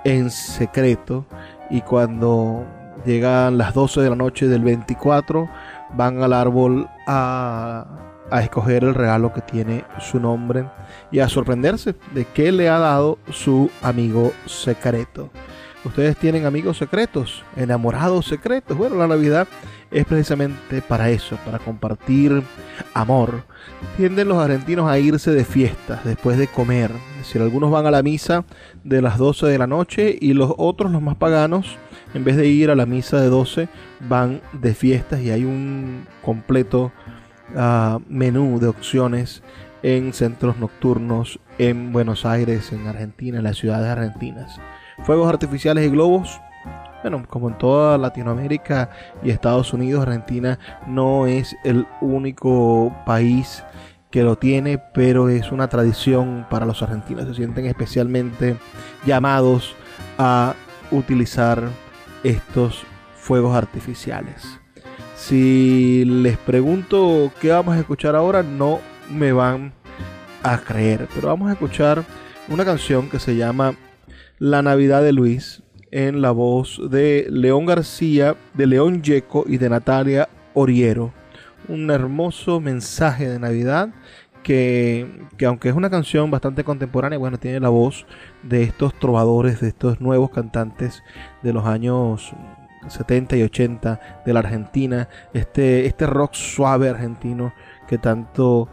en 0.05 0.29
secreto 0.29 1.25
y 1.69 1.81
cuando 1.81 2.63
llegan 3.05 3.57
las 3.57 3.73
12 3.73 3.99
de 3.99 4.09
la 4.09 4.15
noche 4.15 4.47
del 4.47 4.63
24, 4.63 5.49
van 5.97 6.23
al 6.23 6.31
árbol 6.31 6.87
a, 7.07 8.10
a 8.31 8.41
escoger 8.41 8.83
el 8.83 8.95
regalo 8.95 9.33
que 9.33 9.41
tiene 9.41 9.83
su 9.99 10.19
nombre 10.19 10.65
y 11.11 11.19
a 11.19 11.29
sorprenderse 11.29 11.95
de 12.13 12.25
qué 12.25 12.51
le 12.51 12.69
ha 12.69 12.79
dado 12.79 13.19
su 13.29 13.69
amigo 13.81 14.31
secreto. 14.45 15.29
Ustedes 15.83 16.15
tienen 16.15 16.45
amigos 16.45 16.77
secretos, 16.77 17.43
enamorados 17.55 18.27
secretos. 18.27 18.77
Bueno, 18.77 18.97
la 18.97 19.07
Navidad 19.07 19.47
es 19.89 20.05
precisamente 20.05 20.81
para 20.81 21.09
eso, 21.09 21.37
para 21.43 21.57
compartir 21.57 22.43
amor. 22.93 23.43
Tienden 23.97 24.27
los 24.27 24.37
argentinos 24.37 24.89
a 24.89 24.99
irse 24.99 25.31
de 25.31 25.43
fiestas 25.43 26.03
después 26.05 26.37
de 26.37 26.47
comer. 26.47 26.91
Es 27.13 27.27
decir, 27.27 27.41
algunos 27.41 27.71
van 27.71 27.87
a 27.87 27.91
la 27.91 28.03
misa 28.03 28.45
de 28.83 29.01
las 29.01 29.17
12 29.17 29.47
de 29.47 29.57
la 29.57 29.65
noche 29.65 30.15
y 30.19 30.33
los 30.33 30.53
otros, 30.57 30.91
los 30.91 31.01
más 31.01 31.15
paganos, 31.15 31.77
en 32.13 32.23
vez 32.23 32.37
de 32.37 32.47
ir 32.47 32.69
a 32.69 32.75
la 32.75 32.85
misa 32.85 33.19
de 33.19 33.29
12, 33.29 33.67
van 34.07 34.39
de 34.53 34.75
fiestas 34.75 35.21
y 35.21 35.31
hay 35.31 35.45
un 35.45 36.05
completo 36.21 36.91
menú 38.07 38.59
de 38.59 38.67
opciones 38.67 39.43
en 39.83 40.13
centros 40.13 40.57
nocturnos 40.57 41.39
en 41.57 41.91
Buenos 41.91 42.25
Aires, 42.25 42.71
en 42.71 42.87
Argentina, 42.87 43.37
en 43.39 43.43
las 43.43 43.57
ciudades 43.57 43.89
argentinas. 43.89 44.59
Fuegos 45.03 45.27
artificiales 45.27 45.87
y 45.87 45.89
globos. 45.89 46.39
Bueno, 47.01 47.23
como 47.27 47.49
en 47.49 47.57
toda 47.57 47.97
Latinoamérica 47.97 48.91
y 49.23 49.31
Estados 49.31 49.73
Unidos, 49.73 50.03
Argentina 50.03 50.59
no 50.85 51.25
es 51.25 51.55
el 51.63 51.87
único 51.99 52.95
país 53.05 53.63
que 54.11 54.23
lo 54.23 54.37
tiene, 54.37 54.77
pero 54.77 55.29
es 55.29 55.51
una 55.51 55.67
tradición 55.67 56.45
para 56.49 56.65
los 56.65 56.83
argentinos. 56.83 57.25
Se 57.25 57.33
sienten 57.33 57.65
especialmente 57.65 58.57
llamados 59.05 59.75
a 60.19 60.53
utilizar 60.91 61.63
estos 62.23 62.83
fuegos 63.15 63.55
artificiales. 63.55 64.60
Si 65.31 66.03
les 66.03 66.37
pregunto 66.37 67.31
qué 67.39 67.51
vamos 67.51 67.77
a 67.77 67.79
escuchar 67.79 68.17
ahora, 68.17 68.43
no 68.43 68.81
me 69.09 69.31
van 69.31 69.71
a 70.43 70.57
creer, 70.57 71.07
pero 71.15 71.29
vamos 71.29 71.49
a 71.49 71.53
escuchar 71.53 72.03
una 72.49 72.65
canción 72.65 73.09
que 73.09 73.17
se 73.17 73.37
llama 73.37 73.75
La 74.39 74.61
Navidad 74.61 75.01
de 75.01 75.13
Luis 75.13 75.63
en 75.89 76.21
la 76.21 76.31
voz 76.31 76.81
de 76.91 77.27
León 77.29 77.65
García, 77.65 78.35
de 78.55 78.67
León 78.67 79.03
Yeco 79.03 79.45
y 79.47 79.55
de 79.55 79.69
Natalia 79.69 80.27
Oriero. 80.53 81.13
Un 81.69 81.89
hermoso 81.91 82.59
mensaje 82.59 83.29
de 83.29 83.39
Navidad 83.39 83.93
que, 84.43 85.07
que, 85.37 85.45
aunque 85.45 85.69
es 85.69 85.75
una 85.75 85.89
canción 85.89 86.29
bastante 86.29 86.65
contemporánea, 86.65 87.17
bueno, 87.17 87.39
tiene 87.39 87.61
la 87.61 87.69
voz 87.69 88.05
de 88.43 88.63
estos 88.63 88.93
trovadores, 88.99 89.61
de 89.61 89.69
estos 89.69 90.01
nuevos 90.01 90.29
cantantes 90.29 91.01
de 91.41 91.53
los 91.53 91.65
años 91.65 92.33
70 92.87 93.37
y 93.37 93.43
80 93.43 94.23
de 94.25 94.33
la 94.33 94.39
Argentina, 94.39 95.07
este, 95.33 95.85
este 95.85 96.05
rock 96.05 96.33
suave 96.33 96.89
argentino 96.89 97.53
que 97.87 97.97
tanto 97.97 98.69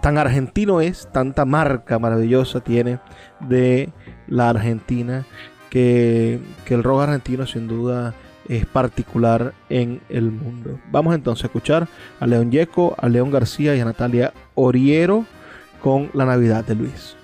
tan 0.00 0.16
argentino 0.16 0.80
es, 0.80 1.08
tanta 1.12 1.44
marca 1.44 1.98
maravillosa 1.98 2.60
tiene 2.60 3.00
de 3.40 3.90
la 4.26 4.48
Argentina, 4.48 5.24
que, 5.68 6.40
que 6.64 6.74
el 6.74 6.82
rock 6.82 7.02
argentino 7.02 7.46
sin 7.46 7.68
duda 7.68 8.14
es 8.48 8.66
particular 8.66 9.52
en 9.68 10.00
el 10.08 10.30
mundo. 10.30 10.78
Vamos 10.90 11.14
entonces 11.14 11.44
a 11.44 11.46
escuchar 11.48 11.86
a 12.18 12.26
León 12.26 12.50
Yeco, 12.50 12.94
a 12.98 13.08
León 13.08 13.30
García 13.30 13.76
y 13.76 13.80
a 13.80 13.84
Natalia 13.84 14.32
Oriero 14.54 15.26
con 15.82 16.10
La 16.14 16.24
Navidad 16.24 16.64
de 16.64 16.74
Luis. 16.74 17.16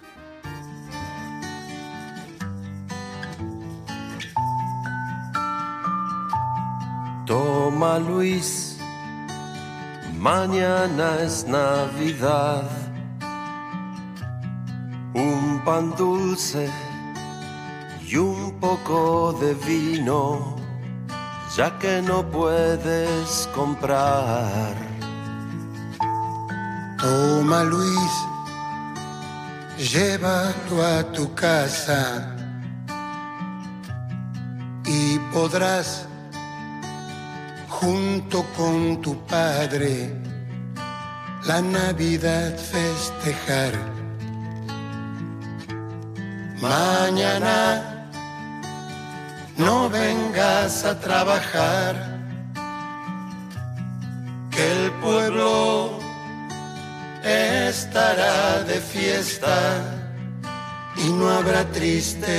Toma 7.28 7.98
Luis, 7.98 8.78
mañana 10.16 11.20
es 11.20 11.46
Navidad, 11.46 12.64
un 15.12 15.60
pan 15.62 15.94
dulce 15.94 16.70
y 18.02 18.16
un 18.16 18.58
poco 18.58 19.34
de 19.42 19.52
vino, 19.52 20.56
ya 21.54 21.78
que 21.78 22.00
no 22.00 22.24
puedes 22.30 23.46
comprar. 23.54 24.74
Toma 26.96 27.62
Luis, 27.62 28.12
llévalo 29.76 30.82
a 30.82 31.02
tu 31.12 31.34
casa 31.34 32.34
y 34.86 35.18
podrás 35.30 36.07
junto 37.80 38.44
con 38.56 39.00
tu 39.00 39.16
padre 39.26 40.10
la 41.46 41.60
Navidad 41.62 42.56
festejar. 42.56 43.72
Mañana 46.60 48.08
no 49.56 49.88
vengas 49.88 50.84
a 50.84 50.98
trabajar, 50.98 51.94
que 54.50 54.72
el 54.72 54.90
pueblo 55.04 56.00
estará 57.22 58.64
de 58.64 58.80
fiesta 58.80 59.56
y 60.96 61.10
no 61.10 61.30
habrá 61.30 61.64
tristezas. 61.70 62.38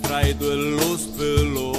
trai 0.00 0.34
de 0.34 0.56
los 0.56 1.02
pelos. 1.16 1.74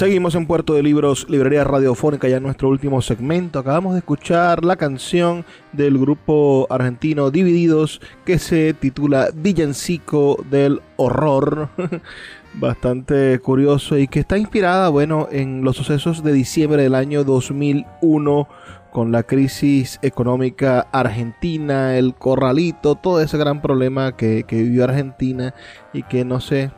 Seguimos 0.00 0.34
en 0.34 0.46
Puerto 0.46 0.72
de 0.72 0.82
Libros, 0.82 1.26
Librería 1.28 1.62
Radiofónica, 1.62 2.26
ya 2.26 2.38
en 2.38 2.42
nuestro 2.42 2.70
último 2.70 3.02
segmento. 3.02 3.58
Acabamos 3.58 3.92
de 3.92 3.98
escuchar 3.98 4.64
la 4.64 4.76
canción 4.76 5.44
del 5.74 5.98
grupo 5.98 6.66
argentino 6.70 7.30
Divididos 7.30 8.00
que 8.24 8.38
se 8.38 8.72
titula 8.72 9.28
Villancico 9.34 10.42
del 10.48 10.80
Horror. 10.96 11.68
Bastante 12.54 13.38
curioso 13.40 13.98
y 13.98 14.08
que 14.08 14.20
está 14.20 14.38
inspirada, 14.38 14.88
bueno, 14.88 15.28
en 15.30 15.64
los 15.64 15.76
sucesos 15.76 16.24
de 16.24 16.32
diciembre 16.32 16.82
del 16.82 16.94
año 16.94 17.22
2001 17.22 18.48
con 18.92 19.12
la 19.12 19.24
crisis 19.24 19.98
económica 20.00 20.88
argentina, 20.92 21.98
el 21.98 22.14
corralito, 22.14 22.94
todo 22.94 23.20
ese 23.20 23.36
gran 23.36 23.60
problema 23.60 24.16
que, 24.16 24.44
que 24.44 24.62
vivió 24.62 24.84
Argentina 24.84 25.52
y 25.92 26.04
que 26.04 26.24
no 26.24 26.40
sé, 26.40 26.70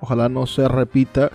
ojalá 0.00 0.28
no 0.28 0.46
se 0.46 0.68
repita 0.68 1.32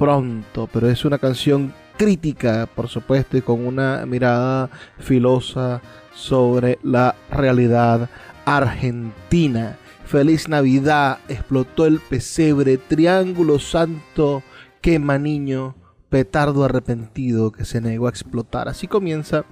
pronto, 0.00 0.66
pero 0.72 0.88
es 0.88 1.04
una 1.04 1.18
canción 1.18 1.74
crítica, 1.98 2.66
por 2.74 2.88
supuesto, 2.88 3.36
y 3.36 3.42
con 3.42 3.66
una 3.66 4.06
mirada 4.06 4.70
filosa 4.98 5.82
sobre 6.14 6.78
la 6.82 7.14
realidad 7.30 8.08
argentina. 8.46 9.76
Feliz 10.06 10.48
Navidad, 10.48 11.18
explotó 11.28 11.84
el 11.84 12.00
pesebre, 12.00 12.78
Triángulo 12.78 13.58
Santo, 13.58 14.42
quema 14.80 15.18
niño, 15.18 15.74
petardo 16.08 16.64
arrepentido 16.64 17.52
que 17.52 17.66
se 17.66 17.82
negó 17.82 18.06
a 18.06 18.10
explotar. 18.10 18.70
Así 18.70 18.86
comienza 18.86 19.44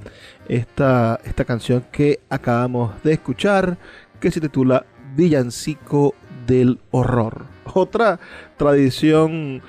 esta, 0.49 1.20
esta 1.24 1.44
canción 1.44 1.84
que 1.92 2.20
acabamos 2.30 2.94
de 3.03 3.12
escuchar, 3.12 3.76
que 4.18 4.30
se 4.30 4.40
titula 4.40 4.86
Villancico 5.14 6.14
del 6.46 6.80
Horror. 6.90 7.44
Otra 7.74 8.18
tradición 8.57 9.61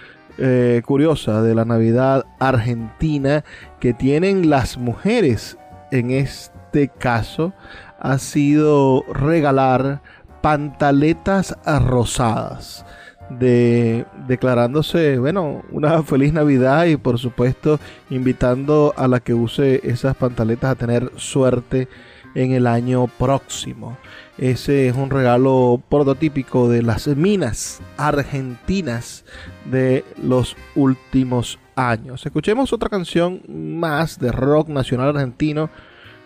eh, 0.41 0.81
curiosa 0.85 1.41
de 1.41 1.53
la 1.53 1.65
Navidad 1.65 2.25
argentina 2.39 3.43
que 3.79 3.93
tienen 3.93 4.49
las 4.49 4.77
mujeres 4.77 5.57
en 5.91 6.11
este 6.11 6.87
caso 6.87 7.53
ha 7.99 8.17
sido 8.19 9.03
regalar 9.11 10.01
pantaletas 10.41 11.57
rosadas. 11.65 12.85
De, 13.29 14.07
declarándose, 14.27 15.19
bueno, 15.19 15.61
una 15.69 16.01
feliz 16.01 16.33
Navidad 16.33 16.85
y 16.85 16.97
por 16.97 17.19
supuesto 17.19 17.79
invitando 18.09 18.91
a 18.97 19.07
la 19.07 19.19
que 19.19 19.35
use 19.35 19.81
esas 19.83 20.15
pantaletas 20.15 20.71
a 20.71 20.75
tener 20.75 21.11
suerte 21.15 21.87
en 22.35 22.51
el 22.51 22.67
año 22.67 23.07
próximo. 23.07 23.97
Ese 24.37 24.87
es 24.87 24.95
un 24.95 25.09
regalo 25.09 25.81
prototípico 25.89 26.69
de 26.69 26.81
las 26.81 27.07
minas 27.07 27.81
argentinas 27.97 29.25
de 29.65 30.05
los 30.21 30.55
últimos 30.75 31.59
años. 31.75 32.25
Escuchemos 32.25 32.71
otra 32.73 32.89
canción 32.89 33.41
más 33.47 34.19
de 34.19 34.31
rock 34.31 34.69
nacional 34.69 35.09
argentino 35.09 35.69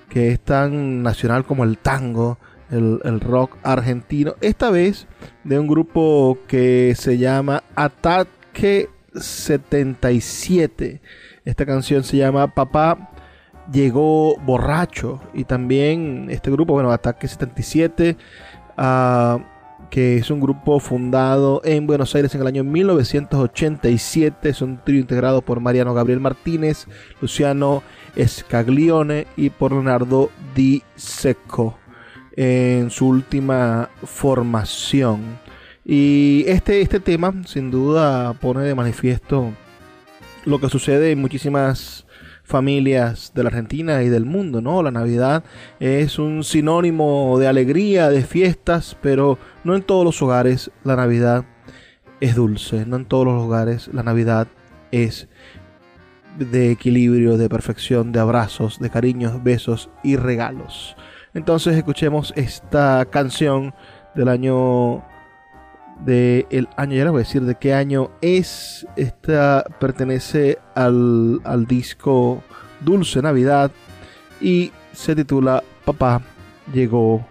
que 0.09 0.31
es 0.31 0.39
tan 0.39 1.01
nacional 1.01 1.43
como 1.43 1.63
el 1.63 1.79
tango, 1.79 2.37
el, 2.69 3.19
rock 3.19 3.57
argentino. 3.63 4.35
Esta 4.41 4.69
vez 4.69 5.07
de 5.43 5.57
un 5.57 5.67
grupo 5.67 6.37
que 6.47 6.93
se 6.95 7.17
llama 7.17 7.63
Ataque 7.75 8.89
77. 9.15 11.01
Esta 11.45 11.65
canción 11.65 12.03
se 12.03 12.17
llama 12.17 12.53
Papá 12.53 13.12
llegó 13.71 14.37
borracho 14.37 15.21
y 15.33 15.45
también 15.45 16.27
este 16.29 16.51
grupo, 16.51 16.73
bueno, 16.73 16.91
Ataque 16.91 17.27
77, 17.27 18.17
ah, 18.77 19.39
que 19.89 20.17
es 20.17 20.31
un 20.31 20.41
grupo 20.41 20.79
fundado 20.79 21.61
en 21.63 21.85
Buenos 21.85 22.15
Aires 22.15 22.33
en 22.33 22.41
el 22.41 22.47
año 22.47 22.63
1987, 22.63 24.49
es 24.49 24.61
un 24.61 24.79
trío 24.83 24.99
integrado 24.99 25.41
por 25.41 25.59
Mariano 25.59 25.93
Gabriel 25.93 26.19
Martínez, 26.19 26.87
Luciano 27.21 27.83
Escaglione 28.15 29.27
y 29.37 29.49
por 29.49 29.71
Leonardo 29.71 30.29
Di 30.55 30.81
Secco 30.95 31.77
en 32.35 32.89
su 32.89 33.07
última 33.07 33.89
formación. 34.03 35.37
Y 35.85 36.45
este, 36.47 36.81
este 36.81 36.99
tema 36.99 37.33
sin 37.45 37.69
duda 37.69 38.33
pone 38.33 38.61
de 38.61 38.73
manifiesto 38.73 39.51
lo 40.45 40.59
que 40.59 40.69
sucede 40.69 41.11
en 41.11 41.21
muchísimas 41.21 42.02
familias 42.53 43.31
de 43.33 43.41
la 43.41 43.49
Argentina 43.49 44.03
y 44.03 44.09
del 44.09 44.25
mundo, 44.25 44.61
¿no? 44.61 44.83
La 44.83 44.91
Navidad 44.91 45.43
es 45.79 46.19
un 46.19 46.43
sinónimo 46.43 47.39
de 47.39 47.47
alegría, 47.47 48.11
de 48.11 48.21
fiestas, 48.21 48.95
pero 49.01 49.39
no 49.63 49.75
en 49.75 49.81
todos 49.81 50.05
los 50.05 50.21
hogares 50.21 50.69
la 50.83 50.95
Navidad 50.95 51.45
es 52.19 52.35
dulce, 52.35 52.85
no 52.85 52.97
en 52.97 53.05
todos 53.05 53.25
los 53.25 53.41
hogares 53.41 53.89
la 53.91 54.03
Navidad 54.03 54.47
es 54.91 55.27
de 56.37 56.69
equilibrio, 56.69 57.37
de 57.37 57.49
perfección, 57.49 58.11
de 58.11 58.19
abrazos, 58.19 58.77
de 58.79 58.91
cariños, 58.91 59.43
besos 59.43 59.89
y 60.03 60.15
regalos. 60.15 60.95
Entonces 61.33 61.75
escuchemos 61.75 62.33
esta 62.35 63.03
canción 63.09 63.73
del 64.13 64.27
año 64.29 65.03
del 65.99 66.45
el 66.49 66.69
año, 66.77 66.95
ya 66.95 67.03
les 67.03 67.11
voy 67.11 67.21
a 67.21 67.25
decir 67.25 67.43
de 67.43 67.55
qué 67.55 67.73
año 67.73 68.11
es. 68.21 68.85
Esta 68.95 69.63
pertenece 69.79 70.59
al, 70.75 71.41
al 71.43 71.65
disco 71.65 72.43
Dulce 72.81 73.21
Navidad 73.21 73.71
y 74.41 74.71
se 74.93 75.15
titula 75.15 75.63
Papá 75.85 76.21
llegó 76.73 77.25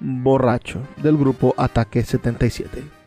borracho 0.00 0.80
del 1.02 1.16
grupo 1.16 1.54
Ataque 1.56 2.02
77. 2.02 3.01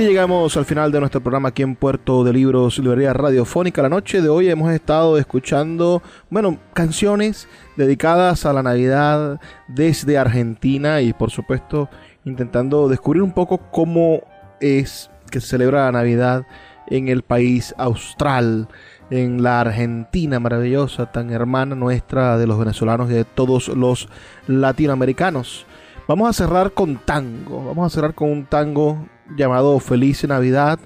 Llegamos 0.00 0.56
al 0.56 0.64
final 0.64 0.90
de 0.90 0.98
nuestro 0.98 1.20
programa 1.20 1.50
aquí 1.50 1.60
en 1.60 1.76
Puerto 1.76 2.24
de 2.24 2.32
Libros, 2.32 2.78
Librería 2.78 3.12
Radiofónica. 3.12 3.82
La 3.82 3.90
noche 3.90 4.22
de 4.22 4.30
hoy 4.30 4.48
hemos 4.48 4.72
estado 4.72 5.18
escuchando, 5.18 6.02
bueno, 6.30 6.58
canciones 6.72 7.46
dedicadas 7.76 8.46
a 8.46 8.54
la 8.54 8.62
Navidad 8.62 9.38
desde 9.68 10.16
Argentina 10.16 11.02
y 11.02 11.12
por 11.12 11.30
supuesto 11.30 11.90
intentando 12.24 12.88
descubrir 12.88 13.22
un 13.22 13.32
poco 13.32 13.58
cómo 13.70 14.22
es 14.58 15.10
que 15.30 15.38
se 15.38 15.48
celebra 15.48 15.84
la 15.84 15.92
Navidad 15.92 16.46
en 16.86 17.08
el 17.08 17.20
país 17.20 17.74
austral, 17.76 18.68
en 19.10 19.42
la 19.42 19.60
Argentina 19.60 20.40
maravillosa, 20.40 21.12
tan 21.12 21.30
hermana 21.30 21.74
nuestra 21.74 22.38
de 22.38 22.46
los 22.46 22.58
venezolanos 22.58 23.10
y 23.10 23.14
de 23.14 23.24
todos 23.26 23.68
los 23.68 24.08
latinoamericanos. 24.46 25.66
Vamos 26.08 26.30
a 26.30 26.32
cerrar 26.32 26.72
con 26.72 26.96
tango, 26.96 27.66
vamos 27.66 27.92
a 27.92 27.94
cerrar 27.94 28.14
con 28.14 28.30
un 28.30 28.46
tango 28.46 29.06
llamado 29.36 29.78
Feliz 29.80 30.24
Navidad, 30.24 30.78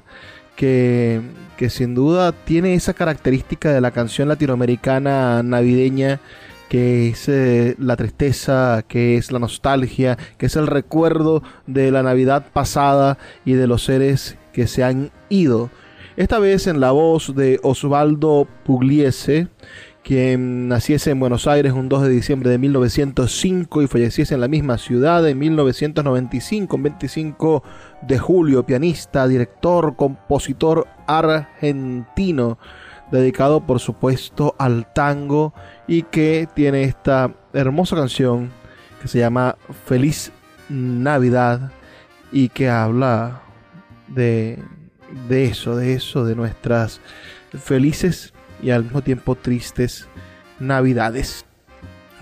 que, 0.57 1.20
que 1.57 1.70
sin 1.70 1.95
duda 1.95 2.32
tiene 2.32 2.74
esa 2.74 2.95
característica 2.95 3.72
de 3.72 3.80
la 3.80 3.90
canción 3.90 4.28
latinoamericana 4.28 5.42
navideña 5.42 6.20
que 6.68 7.09
es 7.09 7.28
eh, 7.28 7.76
la 7.78 7.97
tristeza, 7.97 8.84
que 8.88 9.16
es 9.16 9.30
la 9.30 9.38
nostalgia, 9.38 10.18
que 10.38 10.47
es 10.47 10.57
el 10.57 10.66
recuerdo 10.66 11.42
de 11.66 11.90
la 11.90 12.03
Navidad 12.03 12.47
pasada 12.53 13.16
y 13.45 13.53
de 13.53 13.66
los 13.66 13.84
seres 13.84 14.36
que 14.53 14.66
se 14.66 14.82
han 14.82 15.12
ido. 15.28 15.70
Esta 16.16 16.38
vez 16.38 16.66
en 16.66 16.80
la 16.80 16.92
voz 16.92 17.34
de 17.34 17.61
Osvaldo 17.62 18.49
Pugliese, 18.64 19.49
quien 20.05 20.68
naciese 20.68 21.11
en 21.11 21.18
Buenos 21.18 21.46
Aires 21.46 21.72
un 21.72 21.88
2 21.88 22.02
de 22.02 22.11
diciembre 22.11 22.50
de 22.50 22.59
1905 22.59 23.82
y 23.82 23.86
falleciese 23.86 24.34
en 24.34 24.42
la 24.42 24.48
misma 24.48 24.76
ciudad 24.76 25.26
en 25.26 25.38
1995, 25.38 26.78
25 26.78 27.62
de 28.02 28.18
julio, 28.18 28.66
pianista, 28.66 29.26
director, 29.26 29.96
compositor 29.96 30.86
argentino, 31.07 32.59
dedicado 33.11 33.66
por 33.66 33.80
supuesto 33.80 34.55
al 34.59 34.92
tango 34.92 35.55
y 35.88 36.02
que 36.02 36.46
tiene 36.55 36.84
esta 36.84 37.32
hermosa 37.55 37.96
canción 37.96 38.50
que 39.00 39.09
se 39.09 39.20
llama 39.20 39.57
Feliz 39.86 40.32
Navidad 40.68 41.72
y 42.30 42.50
que 42.50 42.68
habla 42.68 43.40
de, 44.09 44.59
de 45.28 45.46
eso, 45.46 45.76
de 45.76 45.94
eso, 45.94 46.26
de 46.26 46.36
nuestras 46.36 47.00
felices 47.59 48.34
y 48.64 48.70
al 48.70 48.84
mismo 48.84 49.02
tiempo 49.02 49.34
tristes 49.34 50.08
navidades. 50.58 51.44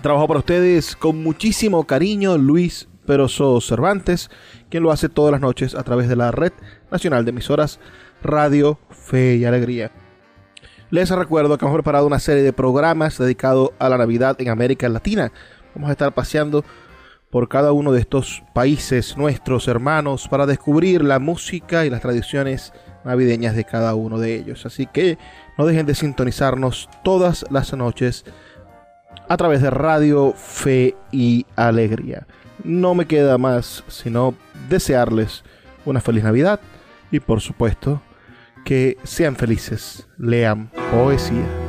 Trabajo 0.01 0.27
para 0.27 0.39
ustedes 0.39 0.95
con 0.97 1.23
muchísimo 1.23 1.85
cariño 1.85 2.37
Luis 2.37 2.89
Peroso 3.07 3.61
Cervantes, 3.61 4.29
quien 4.69 4.83
lo 4.83 4.91
hace 4.91 5.07
todas 5.07 5.31
las 5.31 5.41
noches 5.41 5.73
a 5.73 5.83
través 5.83 6.09
de 6.09 6.17
la 6.17 6.31
red 6.31 6.51
nacional 6.91 7.23
de 7.23 7.29
emisoras 7.31 7.79
Radio 8.21 8.77
Fe 8.89 9.37
y 9.37 9.45
Alegría. 9.45 9.91
Les 10.89 11.09
recuerdo 11.09 11.57
que 11.57 11.65
hemos 11.65 11.75
preparado 11.75 12.05
una 12.05 12.19
serie 12.19 12.43
de 12.43 12.53
programas 12.53 13.17
dedicados 13.17 13.71
a 13.79 13.87
la 13.87 13.97
Navidad 13.97 14.35
en 14.39 14.49
América 14.49 14.87
Latina. 14.89 15.31
Vamos 15.73 15.89
a 15.89 15.93
estar 15.93 16.13
paseando 16.13 16.65
por 17.31 17.49
cada 17.49 17.71
uno 17.71 17.91
de 17.91 18.01
estos 18.01 18.43
países 18.53 19.17
nuestros 19.17 19.67
hermanos 19.67 20.27
para 20.27 20.45
descubrir 20.45 21.03
la 21.03 21.17
música 21.17 21.85
y 21.85 21.89
las 21.89 22.01
tradiciones 22.01 22.73
navideñas 23.03 23.55
de 23.55 23.63
cada 23.63 23.95
uno 23.95 24.19
de 24.19 24.35
ellos. 24.35 24.65
Así 24.65 24.85
que 24.85 25.17
no 25.57 25.65
dejen 25.65 25.85
de 25.85 25.95
sintonizarnos 25.95 26.89
todas 27.03 27.45
las 27.49 27.73
noches 27.73 28.25
a 29.29 29.37
través 29.37 29.61
de 29.61 29.69
Radio 29.69 30.33
Fe 30.33 30.95
y 31.11 31.45
Alegría. 31.55 32.27
No 32.63 32.95
me 32.95 33.05
queda 33.05 33.37
más 33.37 33.83
sino 33.87 34.35
desearles 34.69 35.43
una 35.85 36.01
feliz 36.01 36.23
Navidad 36.23 36.59
y 37.11 37.19
por 37.19 37.41
supuesto 37.41 38.01
que 38.65 38.97
sean 39.03 39.35
felices, 39.35 40.07
lean 40.17 40.71
poesía. 40.91 41.62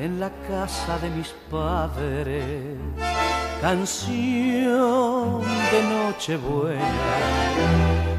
En 0.00 0.18
la 0.18 0.30
casa 0.48 0.98
de 0.98 1.10
mis 1.10 1.28
padres, 1.50 2.78
canción 3.60 5.42
de 5.42 5.82
Nochebuena 5.90 7.18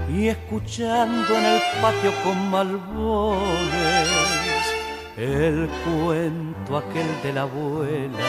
y 0.07 0.27
escuchando 0.27 1.33
en 1.35 1.45
el 1.45 1.61
patio 1.81 2.11
con 2.23 2.51
malbones 2.51 4.09
el 5.17 5.67
cuento 5.83 6.77
aquel 6.77 7.21
de 7.23 7.33
la 7.33 7.41
abuela, 7.41 8.27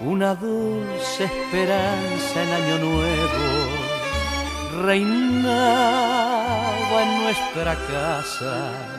una 0.00 0.34
dulce 0.34 1.24
esperanza 1.24 2.42
en 2.42 2.52
año 2.52 2.78
nuevo 2.78 3.44
reinaba 4.82 6.22
en 7.02 7.22
nuestra 7.22 7.74
casa 7.74 8.93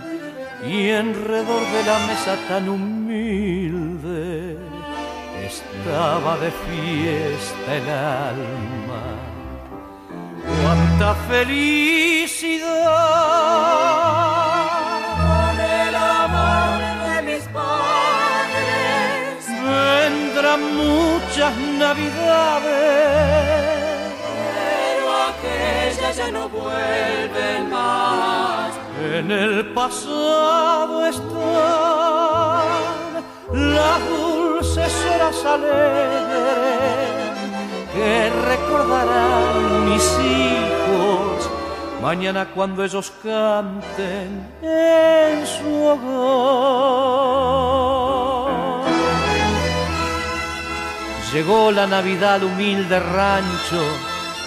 y 0.68 0.92
alrededor 0.92 1.62
de 1.72 1.84
la 1.84 2.00
mesa 2.08 2.38
tan 2.48 2.68
humilde 2.70 4.58
estaba 5.46 6.38
de 6.38 6.52
fiesta 6.52 7.76
el 7.76 7.90
alma. 7.90 9.04
Cuánta 10.62 11.16
felicidad. 11.30 12.66
Con 15.22 15.60
el 15.60 15.96
amor 15.96 16.80
de 17.06 17.22
mis 17.22 17.44
padres. 17.50 19.46
Vendrán 19.48 20.62
muchas 20.76 21.56
navidades, 21.78 22.64
pero 24.56 25.06
aquellas 25.30 26.14
ya 26.18 26.32
no 26.32 26.50
vuelven 26.50 27.70
más 27.70 28.85
en 29.14 29.32
el 29.32 29.68
pasado 29.74 31.06
están 31.06 31.26
las 33.54 34.10
dulces 34.10 34.94
horas 35.06 35.46
alegres 35.46 37.06
que 37.94 38.30
recordarán 38.50 39.90
mis 39.90 40.04
hijos 40.20 41.50
mañana 42.02 42.48
cuando 42.54 42.84
ellos 42.84 43.14
canten 43.24 44.50
en 44.62 45.46
su 45.46 45.84
hogar. 45.86 46.16
Llegó 51.32 51.72
la 51.72 51.86
Navidad 51.86 52.44
humilde 52.44 53.00
rancho 53.00 53.82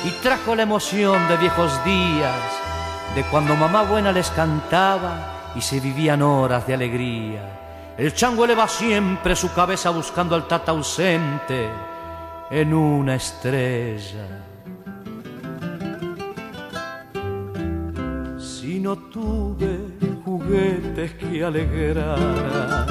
y 0.05 0.11
trajo 0.23 0.55
la 0.55 0.63
emoción 0.63 1.27
de 1.29 1.37
viejos 1.37 1.85
días 1.85 2.68
de 3.15 3.25
cuando 3.31 3.57
mamá 3.57 3.83
buena 3.83 4.13
les 4.13 4.31
cantaba 4.31 5.53
y 5.55 5.61
se 5.61 5.81
vivían 5.81 6.23
horas 6.23 6.67
de 6.67 6.75
alegría. 6.75 7.95
El 7.97 8.15
chango 8.15 8.45
eleva 8.45 8.69
siempre 8.69 9.35
su 9.35 9.53
cabeza 9.53 9.91
buscando 9.91 10.35
al 10.35 10.47
tata 10.47 10.71
ausente 10.71 11.69
en 12.51 12.73
una 12.73 13.17
estrella. 13.17 14.27
Si 18.39 18.79
no 18.79 18.97
tuve 18.97 19.79
juguetes 20.25 21.15
que 21.15 21.45
alegraran 21.45 22.87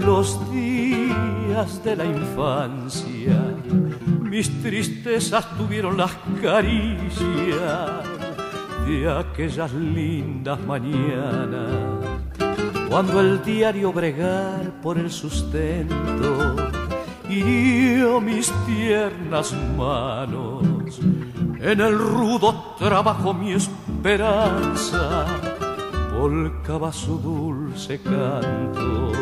los 0.00 0.50
días 0.50 1.84
de 1.84 1.96
la 1.96 2.04
infancia, 2.04 3.36
mis 4.22 4.62
tristezas 4.62 5.46
tuvieron 5.56 5.96
las 5.98 6.12
caricias 6.40 8.13
de 8.86 9.10
aquellas 9.10 9.72
lindas 9.72 10.60
mañanas, 10.60 11.70
cuando 12.88 13.20
el 13.20 13.42
diario 13.42 13.92
bregar 13.92 14.80
por 14.82 14.98
el 14.98 15.10
sustento 15.10 16.54
hirió 17.28 18.20
mis 18.20 18.52
tiernas 18.66 19.54
manos, 19.76 21.00
en 21.60 21.80
el 21.80 21.98
rudo 21.98 22.74
trabajo 22.78 23.32
mi 23.32 23.52
esperanza 23.52 25.24
volcaba 26.12 26.92
su 26.92 27.18
dulce 27.18 28.00
canto. 28.00 29.12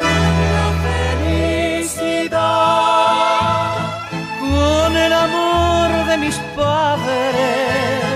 La 0.00 0.72
felicidad 1.78 2.28
con 4.40 4.96
el 4.96 5.12
amor 5.12 6.06
de 6.06 6.18
mis 6.18 6.36
padres 6.54 8.07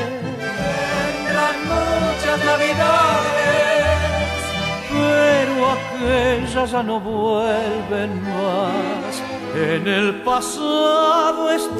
navidades, 2.52 4.42
pero 4.90 5.54
aquellas 5.76 6.66
ya 6.70 6.82
no 6.82 7.00
vuelven 7.00 8.10
más. 8.22 9.22
En 9.54 9.86
el 9.86 10.22
pasado 10.22 11.50
están 11.50 11.70